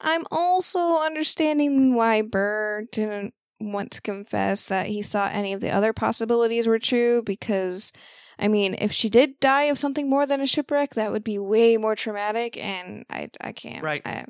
[0.00, 5.70] I'm also understanding why Burr didn't want to confess that he thought any of the
[5.70, 7.92] other possibilities were true because
[8.40, 11.38] I mean, if she did die of something more than a shipwreck, that would be
[11.38, 13.84] way more traumatic and I I can't.
[13.84, 14.00] Right.
[14.04, 14.24] I,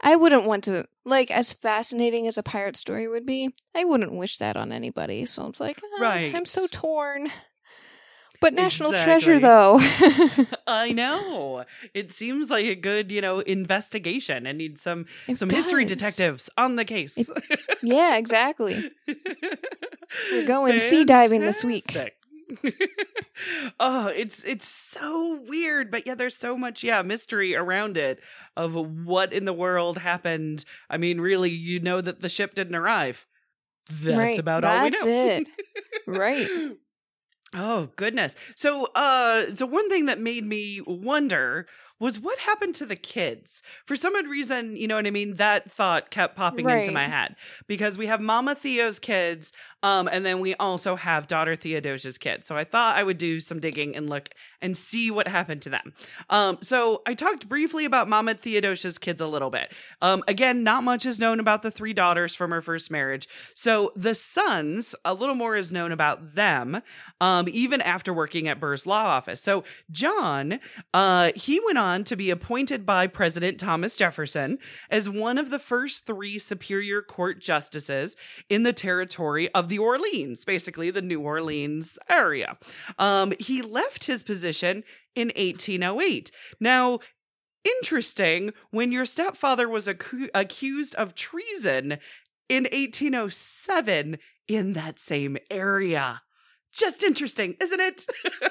[0.00, 4.12] I wouldn't want to like as fascinating as a pirate story would be, I wouldn't
[4.12, 5.26] wish that on anybody.
[5.26, 7.32] So it's like, ah, I'm so torn.
[8.40, 9.14] But National Exactly.
[9.24, 9.78] Treasure though.
[10.66, 11.64] I know.
[11.94, 16.50] It seems like a good, you know, investigation and need some It some history detectives
[16.56, 17.16] on the case.
[17.16, 17.28] It-
[17.82, 18.90] Yeah, exactly.
[20.30, 21.84] We're going sea diving this week.
[23.78, 28.20] Oh, it's it's so weird, but yeah, there's so much yeah mystery around it
[28.56, 30.64] of what in the world happened.
[30.88, 33.26] I mean, really, you know that the ship didn't arrive.
[33.90, 35.34] That's Right, about that's all we know.
[35.36, 35.48] it.
[36.06, 36.48] Right.
[37.54, 38.34] Oh goodness.
[38.56, 41.66] So uh so one thing that made me wonder
[41.98, 43.62] was what happened to the kids?
[43.86, 45.36] For some odd reason, you know what I mean?
[45.36, 50.24] That thought kept popping into my head because we have Mama Theo's kids, um, and
[50.26, 52.46] then we also have daughter Theodosia's kids.
[52.46, 54.28] So I thought I would do some digging and look
[54.60, 55.94] and see what happened to them.
[56.28, 59.72] Um, so I talked briefly about Mama Theodosia's kids a little bit.
[60.02, 63.26] Um, again, not much is known about the three daughters from her first marriage.
[63.54, 66.82] So the sons, a little more is known about them,
[67.22, 69.40] um, even after working at Burr's law office.
[69.40, 70.60] So John,
[70.92, 74.58] uh, he went on to be appointed by President Thomas Jefferson
[74.90, 78.16] as one of the first three Superior Court justices
[78.48, 82.58] in the territory of the Orleans, basically the New Orleans area.
[82.98, 86.30] Um, he left his position in 1808.
[86.60, 86.98] Now,
[87.64, 91.98] interesting when your stepfather was accu- accused of treason
[92.48, 94.18] in 1807
[94.48, 96.22] in that same area.
[96.72, 98.06] Just interesting, isn't it?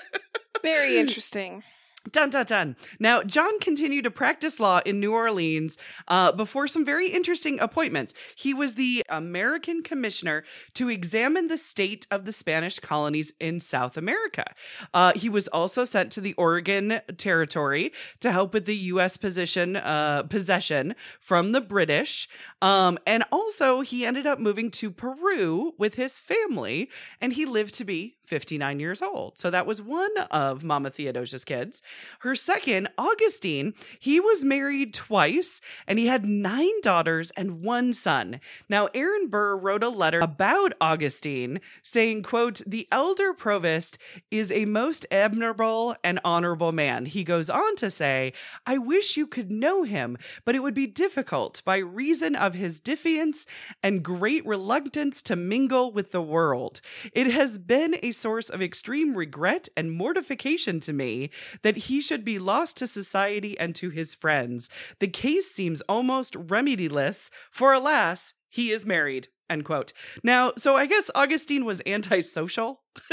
[0.63, 1.63] Very interesting.
[2.11, 2.75] Dun dun dun.
[2.99, 8.13] Now, John continued to practice law in New Orleans uh, before some very interesting appointments.
[8.35, 10.43] He was the American commissioner
[10.75, 14.45] to examine the state of the Spanish colonies in South America.
[14.93, 19.17] Uh, he was also sent to the Oregon Territory to help with the U.S.
[19.17, 22.29] position uh, possession from the British.
[22.61, 26.89] Um, and also, he ended up moving to Peru with his family,
[27.19, 29.37] and he lived to be 59 years old.
[29.37, 31.81] So that was one of Mama Theodosia's kids.
[32.19, 38.39] Her second, Augustine, he was married twice and he had nine daughters and one son.
[38.69, 43.97] Now, Aaron Burr wrote a letter about Augustine saying, quote, the elder Prevost
[44.31, 47.05] is a most admirable and honorable man.
[47.05, 48.33] He goes on to say,
[48.65, 52.79] I wish you could know him, but it would be difficult by reason of his
[52.79, 53.45] defiance
[53.83, 56.81] and great reluctance to mingle with the world.
[57.13, 61.29] It has been a source of extreme regret and mortification to me
[61.61, 64.69] that he should be lost to society and to his friends.
[64.99, 69.27] The case seems almost remediless, for alas, he is married.
[69.49, 69.93] End quote.
[70.23, 72.81] Now, so I guess Augustine was antisocial.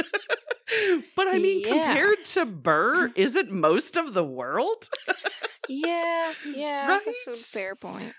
[1.16, 1.92] but I mean, Yeah.
[1.92, 3.20] compared to Burr, mm-hmm.
[3.20, 4.88] isn't most of the world?
[5.68, 7.38] Yeah, yeah, that's a Right?
[7.38, 8.14] fair point.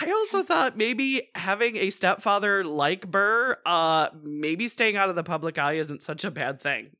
[0.00, 5.22] I also thought maybe having a stepfather like Burr, uh, maybe staying out of the
[5.22, 6.90] public eye isn't such a bad thing.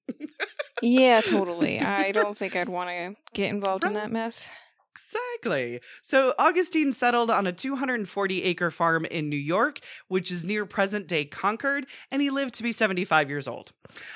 [0.80, 1.80] Yeah, totally.
[1.80, 4.50] I don't think I'd want to get involved in that mess.
[4.94, 5.80] Exactly.
[6.02, 11.08] So Augustine settled on a 240 acre farm in New York, which is near present
[11.08, 13.72] day Concord, and he lived to be 75 years old.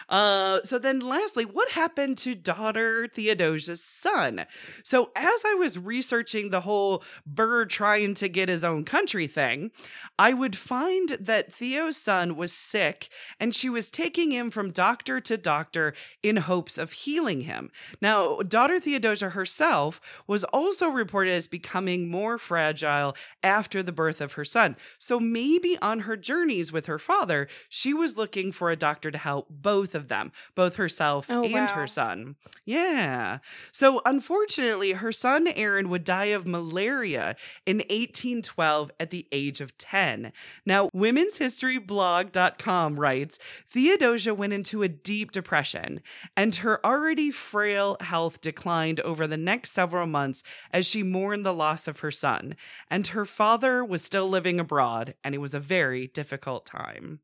[0.09, 4.47] Uh, so then, lastly, what happened to daughter Theodosia's son?
[4.83, 9.71] So, as I was researching the whole Burr trying to get his own country thing,
[10.19, 15.21] I would find that Theo's son was sick and she was taking him from doctor
[15.21, 17.71] to doctor in hopes of healing him.
[18.01, 24.33] Now, daughter Theodosia herself was also reported as becoming more fragile after the birth of
[24.33, 24.76] her son.
[24.98, 29.18] So maybe on her journeys with her father, she was looking for a doctor to
[29.18, 31.66] help both of them, both herself Oh, and wow.
[31.68, 32.37] her son.
[32.64, 33.38] Yeah.
[33.72, 39.76] So unfortunately, her son Aaron would die of malaria in 1812 at the age of
[39.78, 40.33] 10.
[40.66, 43.38] Now, womenshistoryblog.com writes
[43.70, 46.00] Theodosia went into a deep depression,
[46.37, 50.42] and her already frail health declined over the next several months
[50.73, 52.57] as she mourned the loss of her son.
[52.90, 57.21] And her father was still living abroad, and it was a very difficult time.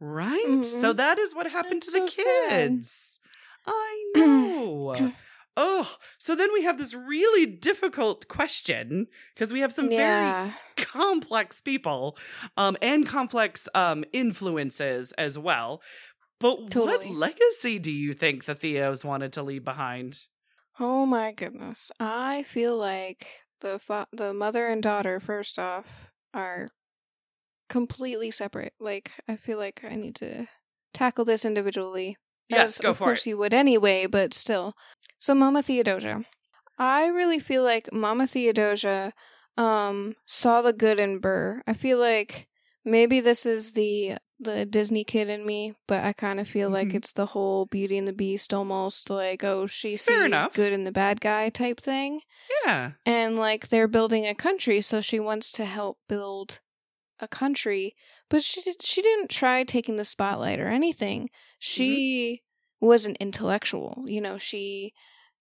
[0.00, 0.64] Right?
[0.64, 0.96] So Mhm.
[0.96, 2.48] that is what happened That's to the so sad.
[2.48, 3.20] kids.
[3.66, 5.12] I know.
[5.54, 10.32] Oh, so then we have this really difficult question because we have some very
[10.78, 12.16] complex people
[12.56, 15.82] um and complex um influences as well.
[16.40, 17.10] But Totally.
[17.10, 20.24] what legacy do you think the Theos wanted to leave behind?
[20.82, 21.92] Oh my goodness.
[22.00, 23.26] I feel like
[23.60, 26.70] the fa- the mother and daughter first off are
[27.68, 28.72] completely separate.
[28.80, 30.48] Like I feel like I need to
[30.92, 32.16] tackle this individually.
[32.48, 33.30] Yes, as go of for course it.
[33.30, 34.74] you would anyway, but still.
[35.18, 36.24] So Mama Theodosia.
[36.78, 39.12] I really feel like Mama Theodosia
[39.56, 41.62] um saw the good in Burr.
[41.66, 42.48] I feel like
[42.84, 46.88] maybe this is the the Disney kid in me, but I kind of feel like
[46.88, 46.94] Mhm.
[46.96, 50.52] it's the whole Beauty and the Beast almost like oh she Fair sees enough.
[50.52, 52.20] good and the bad guy type thing.
[52.64, 52.92] Yeah.
[53.06, 56.60] And like they're building a country so she wants to help build
[57.20, 57.94] a country,
[58.28, 61.30] but she she didn't try taking the spotlight or anything.
[61.58, 62.42] She
[62.80, 64.92] was an intellectual, you know, she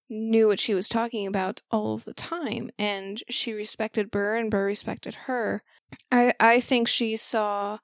[0.10, 4.52] knew what she was talking about all of the time and she respected Burr and
[4.52, 5.64] Burr respected her.
[6.12, 7.80] I I think she saw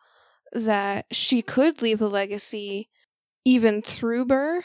[0.53, 2.89] that she could leave a legacy
[3.45, 4.63] even through Burr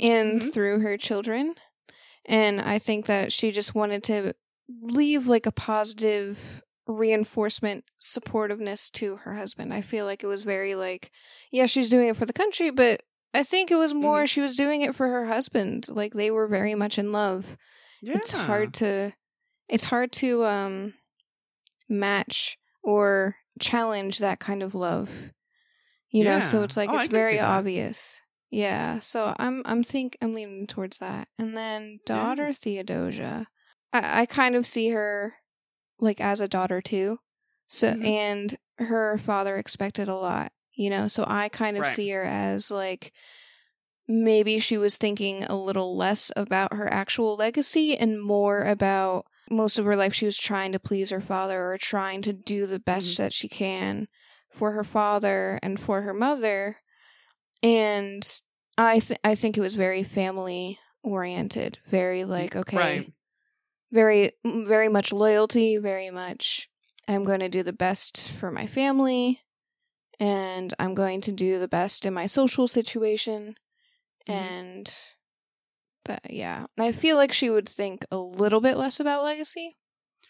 [0.00, 0.52] and Mhm.
[0.52, 1.54] through her children.
[2.24, 4.34] And I think that she just wanted to
[4.68, 9.72] leave like a positive reinforcement supportiveness to her husband.
[9.74, 11.10] I feel like it was very like,
[11.50, 13.02] yeah, she's doing it for the country, but
[13.34, 14.28] I think it was more Mhm.
[14.28, 15.88] she was doing it for her husband.
[15.88, 17.56] Like they were very much in love.
[18.02, 18.16] Yeah.
[18.16, 19.12] It's hard to
[19.68, 20.94] it's hard to um
[21.88, 25.32] match or challenge that kind of love.
[26.10, 28.20] You know, so it's like Oh, it's very obvious.
[28.50, 31.28] Yeah, so I'm I'm think I'm leaning towards that.
[31.38, 32.16] And then Yeah.
[32.16, 33.48] daughter Theodosia,
[33.92, 35.34] I, I kind of see her
[35.98, 37.18] like as a daughter too.
[37.68, 38.06] So Mhm.
[38.06, 41.08] and her father expected a lot, you know.
[41.08, 41.90] So I kind of Right.
[41.90, 43.12] see her as like
[44.08, 49.78] maybe she was thinking a little less about her actual legacy and more about most
[49.78, 52.78] of her life she was trying to please her father or trying to do the
[52.80, 53.16] best Mhm.
[53.18, 54.08] that she can
[54.50, 56.78] for her father and for her mother
[57.62, 58.40] and
[58.78, 63.12] i th- i think it was very family oriented very like okay Right.
[63.92, 66.68] very very much loyalty very much
[67.08, 69.42] i'm going to do the best for my family
[70.18, 73.54] and i'm going to do the best in my social situation
[74.28, 74.34] Mhm.
[74.34, 74.94] and
[76.28, 79.76] yeah i feel like she would think a little bit less about legacy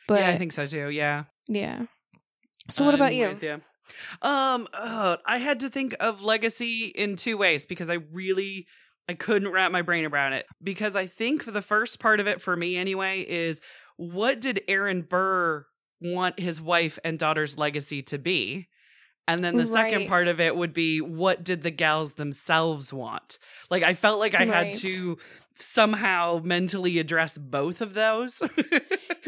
[0.07, 0.89] but yeah, I think so too.
[0.91, 1.25] Yeah.
[1.49, 1.87] yeah
[2.71, 3.59] so what about I'm you with ya.
[4.21, 8.67] Um, I had to think of legacy in two ways because I really
[9.09, 12.41] I couldn't wrap my brain around it because I think the first part of it
[12.41, 13.61] for me anyway is
[13.97, 15.65] what did Aaron Burr
[16.01, 18.67] want his wife and daughter's legacy to be?
[19.29, 23.39] And then the second part of it would be what did the gals themselves want?
[23.71, 25.19] Like I felt like I had to
[25.57, 28.43] somehow mentally address both of those.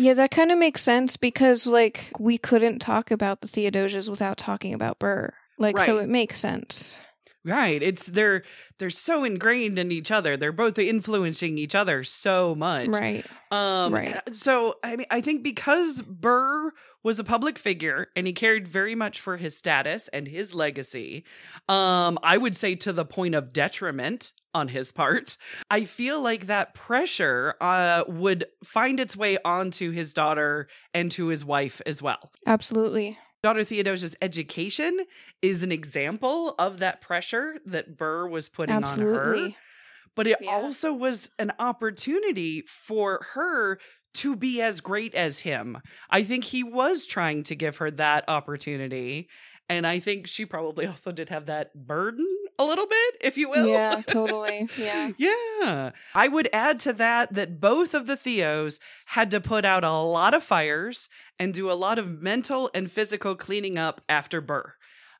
[0.00, 4.38] Yeah, that kind of makes sense because like we couldn't talk about the Theodosias without
[4.38, 5.34] talking about Burr.
[5.58, 7.00] Like so it makes sense.
[7.44, 7.82] Right.
[7.82, 8.42] It's they're
[8.78, 10.36] they're so ingrained in each other.
[10.36, 12.88] They're both influencing each other so much.
[12.88, 13.24] Right.
[13.50, 14.20] Um Right.
[14.32, 16.72] so I mean I think because Burr
[17.04, 21.24] was a public figure and he cared very much for his status and his legacy,
[21.68, 25.36] um I would say to the point of detriment on his part.
[25.70, 31.28] I feel like that pressure uh would find its way onto his daughter and to
[31.28, 32.32] his wife as well.
[32.46, 33.16] Absolutely.
[33.42, 34.98] Daughter Theodosia's education
[35.42, 39.50] is an example of that pressure that Burr was putting on her.
[40.16, 40.50] But it Yeah.
[40.50, 43.78] also was an opportunity for her
[44.14, 45.78] to be as great as him.
[46.10, 49.28] I think he was trying to give her that opportunity.
[49.68, 52.26] And I think she probably also did have that burden
[52.58, 53.66] a little bit, if you will.
[53.68, 54.68] Yeah, totally.
[54.76, 55.10] Yeah.
[55.16, 55.90] Yeah.
[56.14, 59.92] I would add to that that both of the Theos had to put out a
[59.92, 64.72] lot of fires and do a lot of mental and physical cleaning up after Burr.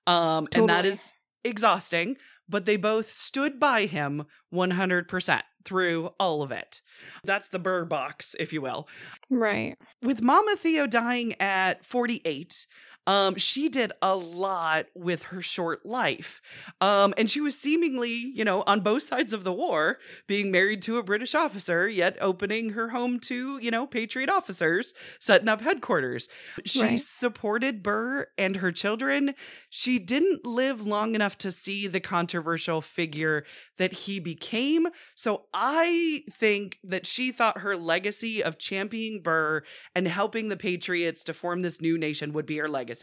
[0.06, 1.12] Um, and that is
[1.44, 2.16] exhausting,
[2.48, 6.80] but they both stood by him 100% through all of it.
[7.24, 8.88] That's the Burr box, if you will
[9.28, 9.76] Right.
[10.02, 12.66] with Mama Theo dying at 48,
[13.08, 16.42] um, she did a lot with her short life.
[16.82, 19.96] Um, and she was seemingly, you know, on both sides of the war,
[20.26, 24.92] being married to a British officer, yet opening her home to, you know, Patriot officers,
[25.18, 26.28] setting up headquarters.
[26.66, 27.00] She Right.
[27.00, 29.34] supported Burr and her children.
[29.70, 33.44] She didn't live long enough to see the controversial figure
[33.78, 34.86] that he became.
[35.14, 39.62] So I think that she thought her legacy of championing Burr
[39.94, 42.97] and helping the Patriots to form this new nation would be her legacy.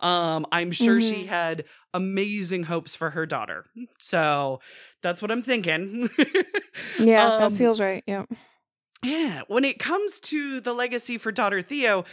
[0.00, 1.28] Um, I'm sure she Mhm.
[1.28, 1.64] had
[1.94, 3.64] amazing hopes for her daughter.
[3.98, 4.60] So
[5.02, 6.08] that's what I'm thinking.
[6.98, 8.04] Yeah, Um, that feels right.
[8.06, 8.24] Yeah.
[9.02, 12.04] yeah, when it comes to the legacy for daughter Theo,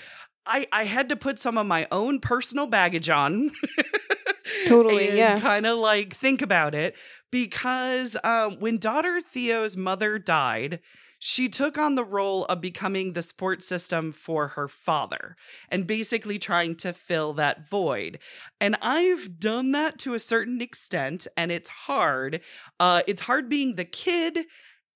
[0.45, 3.51] I I had to put some of my own personal baggage on.
[4.65, 5.39] Totally, yeah.
[5.39, 6.95] Kind of like think about it
[7.31, 10.79] because um when daughter Theo's mother died,
[11.25, 15.37] she took on the role of becoming the support system for her father
[15.69, 18.19] and basically trying to fill that void.
[18.59, 22.41] And I've done that to a certain extent and it's hard.
[22.77, 24.39] Uh it's hard being the kid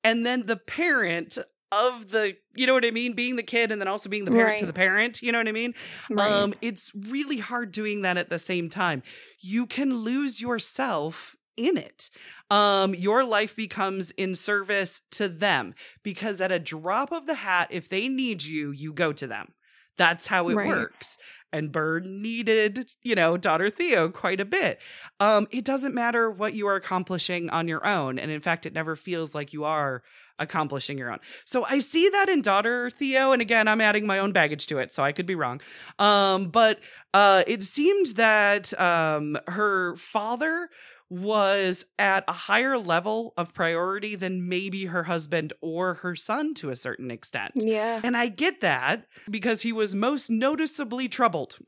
[0.04, 1.38] and then the parent
[1.72, 4.32] of the you know what I mean being the kid and then also being the
[4.32, 5.76] parent to the parent, you know what I mean?
[6.10, 6.30] Right.
[6.30, 9.02] Um, it's really hard doing that at the same time.
[9.40, 12.10] You can lose yourself in it.
[12.50, 17.68] Um, your life becomes in service to them because at a drop of the hat,
[17.72, 19.54] if they need you, you go to them.
[19.98, 20.68] That's how it Right.
[20.68, 21.18] works.
[21.52, 24.80] And Burr needed, you know, daughter Theo quite a bit.
[25.20, 28.20] Um, it doesn't matter what you are accomplishing on your own.
[28.20, 30.04] And in fact, it never feels like you are
[30.38, 31.20] accomplishing your own.
[31.46, 33.32] So I see that in daughter Theo.
[33.32, 35.62] And again, I'm adding my own baggage to it, so I could be wrong.
[35.98, 36.80] Um, but
[37.14, 40.70] uh, it seems that um, her father
[41.10, 46.70] was at a higher level of priority than maybe her husband or her son to
[46.70, 47.54] a certain extent.
[47.56, 48.02] Yeah.
[48.04, 51.58] And I get that because he was most noticeably troubled.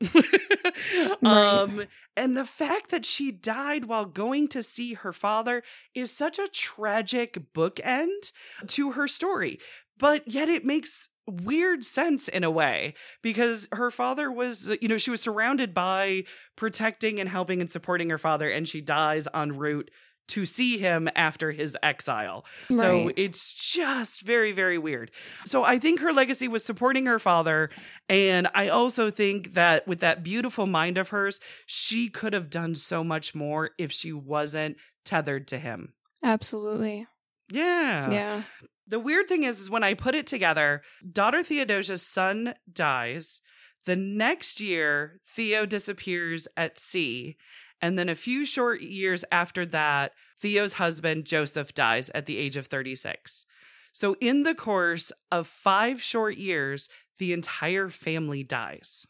[1.22, 1.24] Right.
[1.24, 1.84] um,
[2.16, 5.62] and the fact that she died while going to see her father
[5.94, 8.32] is such a tragic bookend
[8.68, 9.58] to her story.
[9.98, 14.98] But yet it makes weird sense in a way because her father was, you know,
[14.98, 16.24] she was surrounded by
[16.56, 19.90] protecting and helping and supporting her father, and she dies en route
[20.28, 22.44] to see him after his exile.
[22.70, 25.10] So it's just very, very weird.
[25.44, 27.68] So I think her legacy was supporting her father.
[28.08, 32.76] And I also think that with that beautiful mind of hers, she could have done
[32.76, 35.94] so much more if she wasn't tethered to him.
[36.22, 37.08] Absolutely.
[37.50, 38.10] Yeah.
[38.10, 38.42] Yeah.
[38.90, 43.40] The weird thing is, is when I put it together, daughter Theodosia's son dies.
[43.86, 47.36] The next year, Theo disappears at sea.
[47.80, 52.56] And then a few short years after that, Theo's husband, Joseph, dies at the age
[52.56, 53.46] of 36.
[53.92, 56.88] So, in the course of five short years,
[57.18, 59.06] the entire family dies.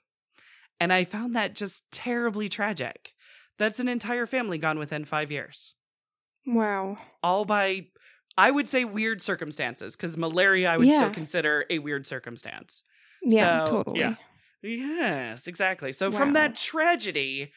[0.79, 3.13] And I found that just terribly tragic.
[3.59, 5.75] That's an entire family gone within five years
[6.47, 6.99] Wow.
[7.23, 7.87] all by
[8.39, 12.83] I would say weird circumstances because malaria I would still consider a weird circumstance.
[13.23, 14.01] Yeah, So, totally.
[14.01, 14.15] yeah.
[14.63, 15.93] Yes, exactly.
[15.93, 17.53] So from that tragedy,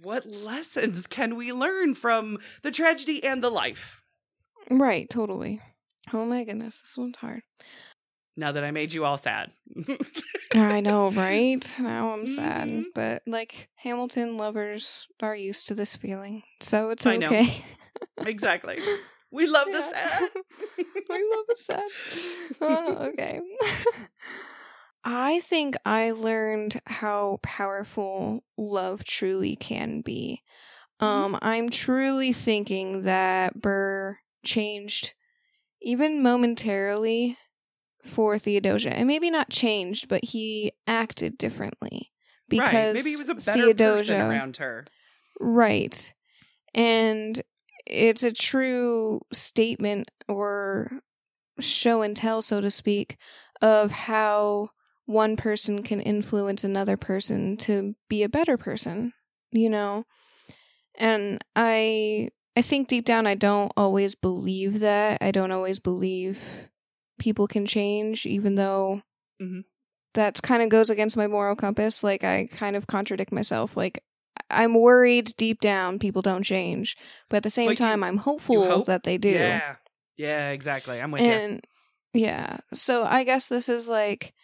[0.00, 4.00] what lessons can we learn from the tragedy and the life?
[4.70, 5.60] Right, totally.
[6.12, 7.42] Oh my goodness, this one's hard.
[8.36, 9.50] Now that I made you all sad.
[10.54, 11.76] I know, right?
[11.78, 12.68] Now I'm sad.
[12.68, 12.84] Mhm.
[12.94, 16.42] But like Hamilton lovers are used to this feeling.
[16.60, 17.26] So it's I know.
[17.26, 17.64] okay.
[18.24, 18.78] exactly.
[19.30, 19.90] We love the Yeah.
[19.90, 20.30] sad.
[21.10, 21.90] I love the sad.
[22.60, 23.40] Oh, okay.
[25.04, 30.42] I think I learned how powerful love truly can be.
[31.00, 31.06] Mhm.
[31.06, 35.14] Um, I'm truly thinking that Burr changed
[35.80, 37.38] even momentarily
[38.02, 38.90] for Theodosia.
[38.94, 42.12] And maybe not changed, but he acted differently.
[42.48, 42.94] Because right.
[42.94, 44.84] Maybe he was a better Theodosia, person around her.
[45.38, 46.12] Right.
[46.74, 47.40] And
[47.90, 50.90] it's a true statement or
[51.60, 53.16] show and tell, so to speak,
[53.60, 54.70] of how
[55.06, 59.12] one person can influence another person to be a better person,
[59.52, 60.04] you know?
[60.96, 65.18] And I I think deep down I don't always believe that.
[65.22, 66.68] I don't always believe
[67.18, 69.02] people can change even though
[69.40, 69.64] Mhm.
[70.14, 72.02] that's kind of goes against my moral compass.
[72.04, 73.76] Like I kind of contradict myself.
[73.76, 74.02] Like
[74.50, 76.96] I'm worried deep down people don't change,
[77.28, 78.86] but at the same But you- time I'm hopeful hope?
[78.86, 79.30] that they do.
[79.30, 79.76] Yeah.
[80.16, 81.00] Yeah, exactly.
[81.00, 81.60] I'm with you.
[82.12, 84.34] Yeah, so I guess this is like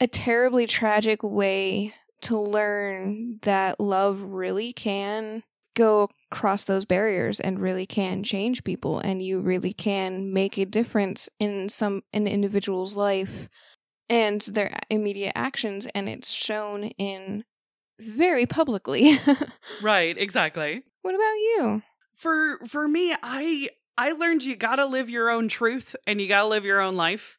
[0.00, 5.44] a terribly tragic way to learn that love really can
[5.74, 10.66] go across those barriers and really can change people and you really can make a
[10.66, 13.48] difference in some an individual's life
[14.10, 17.44] and their immediate actions and it's shown in
[18.04, 19.18] very publicly.
[19.82, 20.82] Right, exactly.
[21.02, 21.82] what about you?
[22.14, 26.46] for for me i i learned you gotta live your own truth and you gotta
[26.46, 27.36] live your own life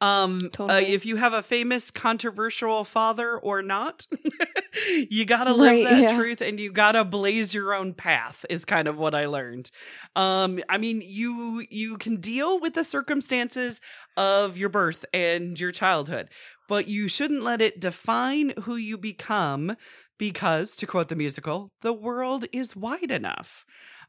[0.00, 4.06] um uh, if you have a famous controversial father or not
[5.10, 6.16] you gotta live Right, that yeah.
[6.16, 9.70] truth and you gotta blaze your own path is kind of what i learned
[10.16, 13.80] um i mean you you can deal with the circumstances
[14.16, 16.28] of your birth and your childhood
[16.66, 19.76] but you shouldn't let it define who you become
[20.18, 23.64] because to quote the musical the world is wide enough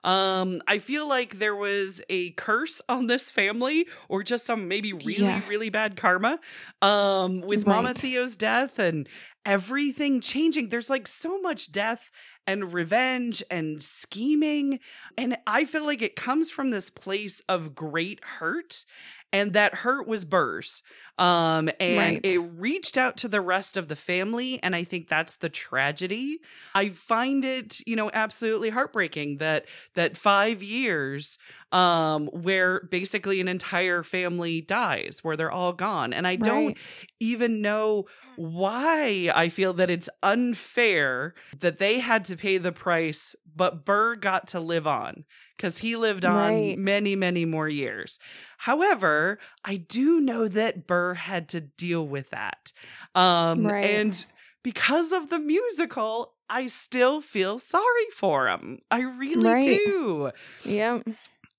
[0.05, 4.93] um, I feel like there was a curse on this family, or just some maybe
[4.93, 5.41] really, Yeah.
[5.41, 6.39] really bad karma,
[6.81, 7.95] um, with Mama Right.
[7.95, 9.09] Theo's death and
[9.45, 10.69] everything changing.
[10.69, 12.11] There's like so much death
[12.47, 14.79] and revenge and scheming,
[15.17, 18.85] and I feel like it comes from this place of great hurt,
[19.33, 20.81] and that hurt was Burr's.
[21.17, 22.23] Um, and Right.
[22.23, 26.39] it reached out to the rest of the family, and I think that's the tragedy.
[26.73, 29.65] I find it, you know, absolutely heartbreaking that
[29.95, 31.37] that five years
[31.71, 36.77] um where basically an entire family dies where they're all gone and i don't
[37.19, 43.35] even know why i feel that it's unfair that they had to pay the price
[43.55, 45.25] but burr got to live on
[45.57, 46.77] because he lived on Right.
[46.77, 48.19] many many more years
[48.57, 52.71] however i do know that burr had to deal with that
[53.15, 53.83] um Right.
[53.83, 54.25] and
[54.63, 58.79] because of the musical I still feel sorry for him.
[58.91, 59.79] I really Right.
[59.85, 60.31] do.
[60.63, 60.99] Yeah.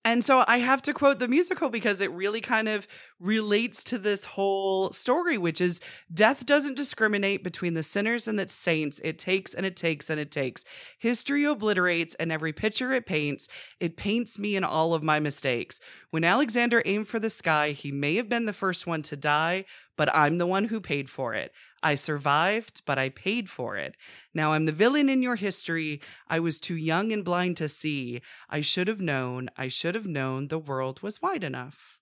[0.05, 2.87] And so I have to quote the musical because it really kind of
[3.18, 5.80] relates to this whole story, which is
[6.14, 9.01] death doesn't discriminate between the sinners and the saints.
[9.03, 10.64] It takes and it takes and it takes.
[11.01, 13.49] History obliterates, and every picture it paints,
[13.80, 15.80] it paints me in all of my mistakes.
[16.11, 19.64] When Alexander aimed for the sky, he may have been the first one to die,
[19.97, 21.53] but I'm the one who paid for it.
[21.82, 23.97] I survived, but I paid for it.
[24.34, 26.01] Now I'm the villain in your history.
[26.28, 28.20] I was too young and blind to see.
[28.51, 29.49] I should have known.
[29.57, 31.99] I should have known the world was wide enough.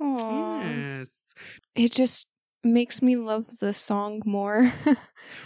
[0.00, 0.98] Aww.
[0.98, 1.10] Yes.
[1.74, 2.26] It just
[2.64, 4.72] makes me love the song more.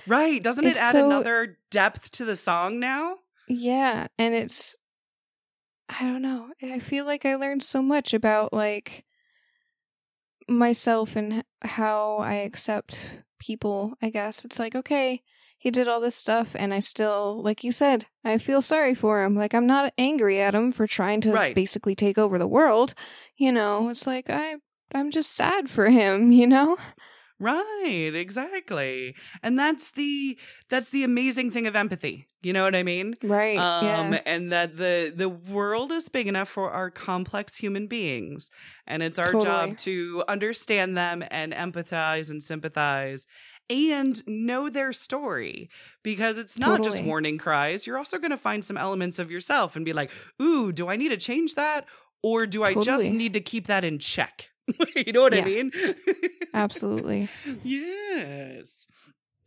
[0.07, 0.42] Right.
[0.42, 3.16] Doesn't It's it add so- another depth to the song now?
[3.48, 4.76] yeah, and it's
[5.88, 6.50] I don't know.
[6.62, 9.05] I feel like I learned so much about like
[10.49, 14.45] myself and how I accept people, I guess.
[14.45, 15.22] It's like, okay,
[15.59, 19.22] he did all this stuff and I still like you said, I feel sorry for
[19.22, 19.34] him.
[19.36, 21.55] Like I'm not angry at him for trying to Right.
[21.55, 22.95] basically take over the world.
[23.36, 24.57] You know, it's like I
[24.95, 26.76] I'm just sad for him, you know?
[27.43, 29.16] Right, exactly.
[29.43, 30.38] And that's the
[30.68, 32.28] that's the amazing thing of empathy.
[32.40, 33.16] You know what I mean?
[33.20, 33.59] Right.
[33.59, 34.20] um yeah.
[34.24, 38.49] and that the the world is big enough for our complex human beings
[38.86, 39.45] and it's our Totally.
[39.45, 43.26] job to understand them and empathize and sympathize
[43.68, 45.68] and know their story
[46.05, 49.76] because it's not just warning cries you're also going to find some elements of yourself
[49.76, 51.86] and be like ooh do i need to change that
[52.22, 54.51] or do i just need to keep that in check
[54.96, 55.70] you know what i mean
[56.54, 57.30] Absolutely.
[57.62, 58.86] Yes.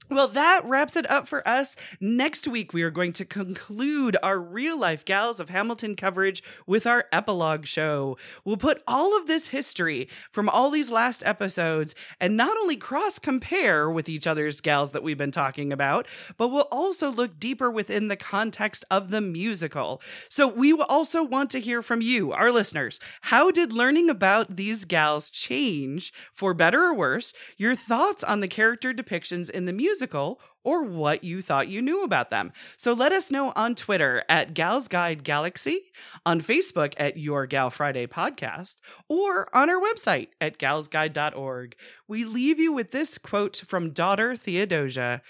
[0.08, 1.76] Well, that wraps it up for us.
[2.00, 6.86] Next week, we are going to conclude our real life Gals of Hamilton coverage with
[6.86, 8.16] our epilogue show.
[8.44, 13.18] We'll put all of this history from all these last episodes and not only cross
[13.18, 17.72] compare with each other's gals that we've been talking about, but we'll also look deeper
[17.72, 20.04] within the context of the musical.
[20.30, 23.00] So we will also want to hear from you, our listeners.
[23.22, 28.48] How did learning about these gals change, for better or worse, your thoughts on the
[28.48, 30.42] character depictions in the musical?
[30.66, 32.52] Or what you thought you knew about them.
[32.76, 35.92] So let us know on Twitter at Gals Guide Galaxy,
[36.26, 38.78] on Facebook at Your Gal Friday Podcast,
[39.08, 41.76] or on our website at galsguide.org.
[42.08, 45.22] We leave you with this quote from daughter Theodosia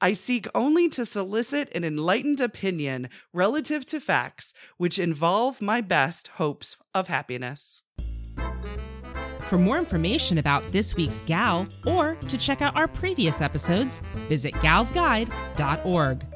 [0.00, 6.28] I seek only to solicit an enlightened opinion relative to facts which involve my best
[6.28, 7.82] hopes of happiness.
[9.48, 14.54] For more information about this week's gal or to check out our previous episodes, visit
[14.54, 16.26] galsguide.org.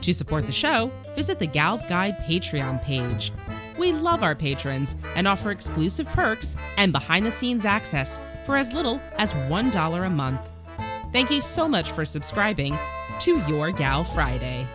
[0.00, 3.32] To support the show, visit the Gals Guide Patreon page.
[3.78, 8.72] We love our patrons and offer exclusive perks and behind the scenes access for as
[8.72, 10.48] little as $1 a month.
[11.12, 12.76] Thank you so much for subscribing
[13.20, 14.66] to Your Gal Friday.